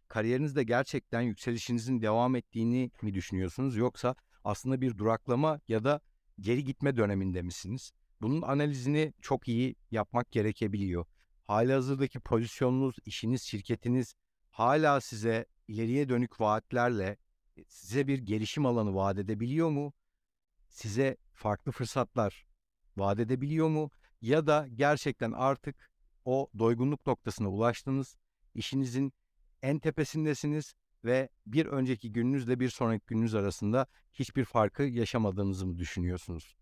Kariyerinizde 0.07 0.63
gerçekten 0.63 1.21
yükselişinizin 1.21 2.01
devam 2.01 2.35
ettiğini 2.35 2.91
mi 3.01 3.13
düşünüyorsunuz 3.13 3.77
yoksa 3.77 4.15
aslında 4.43 4.81
bir 4.81 4.97
duraklama 4.97 5.59
ya 5.67 5.83
da 5.83 6.01
geri 6.39 6.63
gitme 6.63 6.97
döneminde 6.97 7.41
misiniz? 7.41 7.91
Bunun 8.21 8.41
analizini 8.41 9.13
çok 9.21 9.47
iyi 9.47 9.75
yapmak 9.91 10.31
gerekebiliyor. 10.31 11.05
Halihazırdaki 11.47 12.19
pozisyonunuz, 12.19 12.95
işiniz, 13.05 13.41
şirketiniz 13.41 14.13
hala 14.51 15.01
size 15.01 15.45
ileriye 15.67 16.09
dönük 16.09 16.41
vaatlerle 16.41 17.17
size 17.67 18.07
bir 18.07 18.17
gelişim 18.19 18.65
alanı 18.65 18.95
vaat 18.95 19.17
edebiliyor 19.17 19.69
mu? 19.69 19.93
Size 20.69 21.17
farklı 21.33 21.71
fırsatlar 21.71 22.45
vaat 22.97 23.19
edebiliyor 23.19 23.69
mu? 23.69 23.91
Ya 24.21 24.47
da 24.47 24.67
gerçekten 24.75 25.31
artık 25.31 25.89
o 26.25 26.49
doygunluk 26.59 27.07
noktasına 27.07 27.49
ulaştınız, 27.49 28.17
işinizin 28.55 29.13
en 29.61 29.79
tepesindesiniz 29.79 30.73
ve 31.05 31.29
bir 31.45 31.65
önceki 31.65 32.11
gününüzle 32.11 32.59
bir 32.59 32.69
sonraki 32.69 33.05
gününüz 33.07 33.35
arasında 33.35 33.87
hiçbir 34.13 34.45
farkı 34.45 34.83
yaşamadığınızı 34.83 35.67
mı 35.67 35.77
düşünüyorsunuz? 35.77 36.55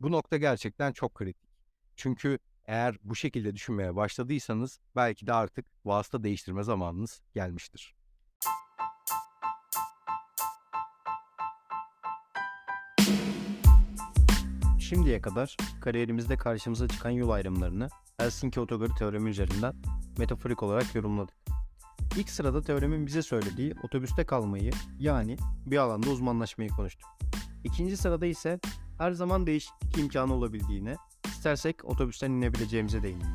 Bu 0.00 0.12
nokta 0.12 0.36
gerçekten 0.36 0.92
çok 0.92 1.14
kritik. 1.14 1.48
Çünkü 1.96 2.38
eğer 2.64 2.96
bu 3.02 3.16
şekilde 3.16 3.54
düşünmeye 3.54 3.96
başladıysanız 3.96 4.80
belki 4.96 5.26
de 5.26 5.32
artık 5.32 5.66
vasıta 5.84 6.22
değiştirme 6.22 6.62
zamanınız 6.62 7.20
gelmiştir. 7.34 7.94
Şimdiye 14.94 15.20
kadar 15.20 15.56
kariyerimizde 15.80 16.36
karşımıza 16.36 16.88
çıkan 16.88 17.10
yol 17.10 17.30
ayrımlarını 17.30 17.88
Helsinki 18.16 18.60
Otogörü 18.60 18.94
teoremi 18.98 19.30
üzerinden 19.30 19.74
metaforik 20.18 20.62
olarak 20.62 20.94
yorumladık. 20.94 21.34
İlk 22.16 22.30
sırada 22.30 22.62
teoremin 22.62 23.06
bize 23.06 23.22
söylediği 23.22 23.74
otobüste 23.82 24.24
kalmayı 24.24 24.70
yani 24.98 25.36
bir 25.66 25.76
alanda 25.76 26.10
uzmanlaşmayı 26.10 26.70
konuştuk. 26.70 27.10
İkinci 27.64 27.96
sırada 27.96 28.26
ise 28.26 28.60
her 28.98 29.12
zaman 29.12 29.46
değişiklik 29.46 29.98
imkanı 29.98 30.34
olabildiğine, 30.34 30.96
istersek 31.26 31.84
otobüsten 31.84 32.30
inebileceğimize 32.30 33.02
değindik. 33.02 33.28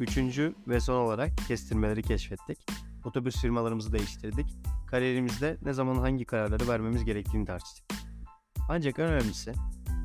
Üçüncü 0.00 0.54
ve 0.68 0.80
son 0.80 1.04
olarak 1.04 1.30
kestirmeleri 1.48 2.02
keşfettik. 2.02 2.58
Otobüs 3.04 3.40
firmalarımızı 3.40 3.92
değiştirdik. 3.92 4.46
Kariyerimizde 4.86 5.58
ne 5.62 5.72
zaman 5.72 5.94
hangi 5.94 6.24
kararları 6.24 6.68
vermemiz 6.68 7.04
gerektiğini 7.04 7.44
tartıştık. 7.44 7.84
Ancak 8.68 8.98
en 8.98 9.06
önemlisi 9.06 9.52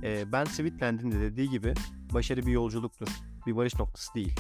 e, 0.03 0.31
Ben 0.31 0.45
Sweetland'in 0.45 1.11
de 1.11 1.19
dediği 1.19 1.49
gibi 1.49 1.73
başarı 2.13 2.45
bir 2.45 2.51
yolculuktur, 2.51 3.07
bir 3.47 3.51
varış 3.51 3.79
noktası 3.79 4.13
değil. 4.13 4.35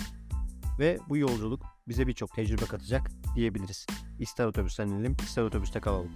Ve 0.79 0.99
bu 1.09 1.17
yolculuk 1.17 1.61
bize 1.87 2.07
birçok 2.07 2.33
tecrübe 2.33 2.65
katacak 2.65 3.11
diyebiliriz. 3.35 3.87
İster 4.19 4.45
otobüsten 4.45 4.87
inelim, 4.87 5.17
ister 5.23 5.43
otobüste 5.43 5.79
kalalım. 5.79 6.11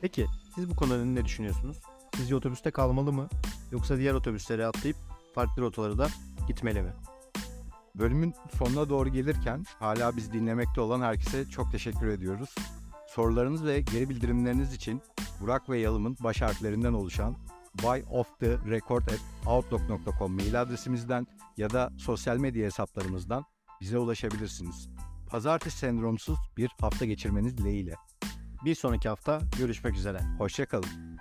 Peki 0.00 0.26
siz 0.54 0.70
bu 0.70 0.76
konuda 0.76 1.04
ne 1.04 1.24
düşünüyorsunuz? 1.24 1.76
Sizce 2.16 2.36
otobüste 2.36 2.70
kalmalı 2.70 3.12
mı? 3.12 3.28
Yoksa 3.72 3.96
diğer 3.96 4.14
otobüslere 4.14 4.66
atlayıp 4.66 4.96
farklı 5.34 5.62
rotaları 5.62 5.98
da 5.98 6.08
gitmeli 6.48 6.82
mi? 6.82 6.92
Bölümün 7.94 8.34
sonuna 8.58 8.88
doğru 8.88 9.08
gelirken 9.08 9.64
hala 9.78 10.16
biz 10.16 10.32
dinlemekte 10.32 10.80
olan 10.80 11.00
herkese 11.00 11.48
çok 11.48 11.72
teşekkür 11.72 12.06
ediyoruz. 12.06 12.54
Sorularınız 13.08 13.64
ve 13.64 13.80
geri 13.80 14.08
bildirimleriniz 14.08 14.74
için 14.74 15.02
Burak 15.40 15.70
ve 15.70 15.78
Yalım'ın 15.78 16.16
baş 16.20 16.42
harflerinden 16.42 16.92
oluşan 16.92 17.36
buyofftherecord@outlook.com 17.78 20.32
mail 20.32 20.62
adresimizden 20.62 21.26
ya 21.56 21.70
da 21.70 21.90
sosyal 21.98 22.36
medya 22.36 22.66
hesaplarımızdan 22.66 23.44
bize 23.80 23.98
ulaşabilirsiniz. 23.98 24.88
Pazartesi 25.30 25.78
sendromsuz 25.78 26.38
bir 26.56 26.70
hafta 26.80 27.04
geçirmeniz 27.04 27.56
dileğiyle. 27.56 27.94
Bir 28.64 28.74
sonraki 28.74 29.08
hafta 29.08 29.40
görüşmek 29.58 29.94
üzere. 29.94 30.20
Hoşçakalın. 30.38 31.11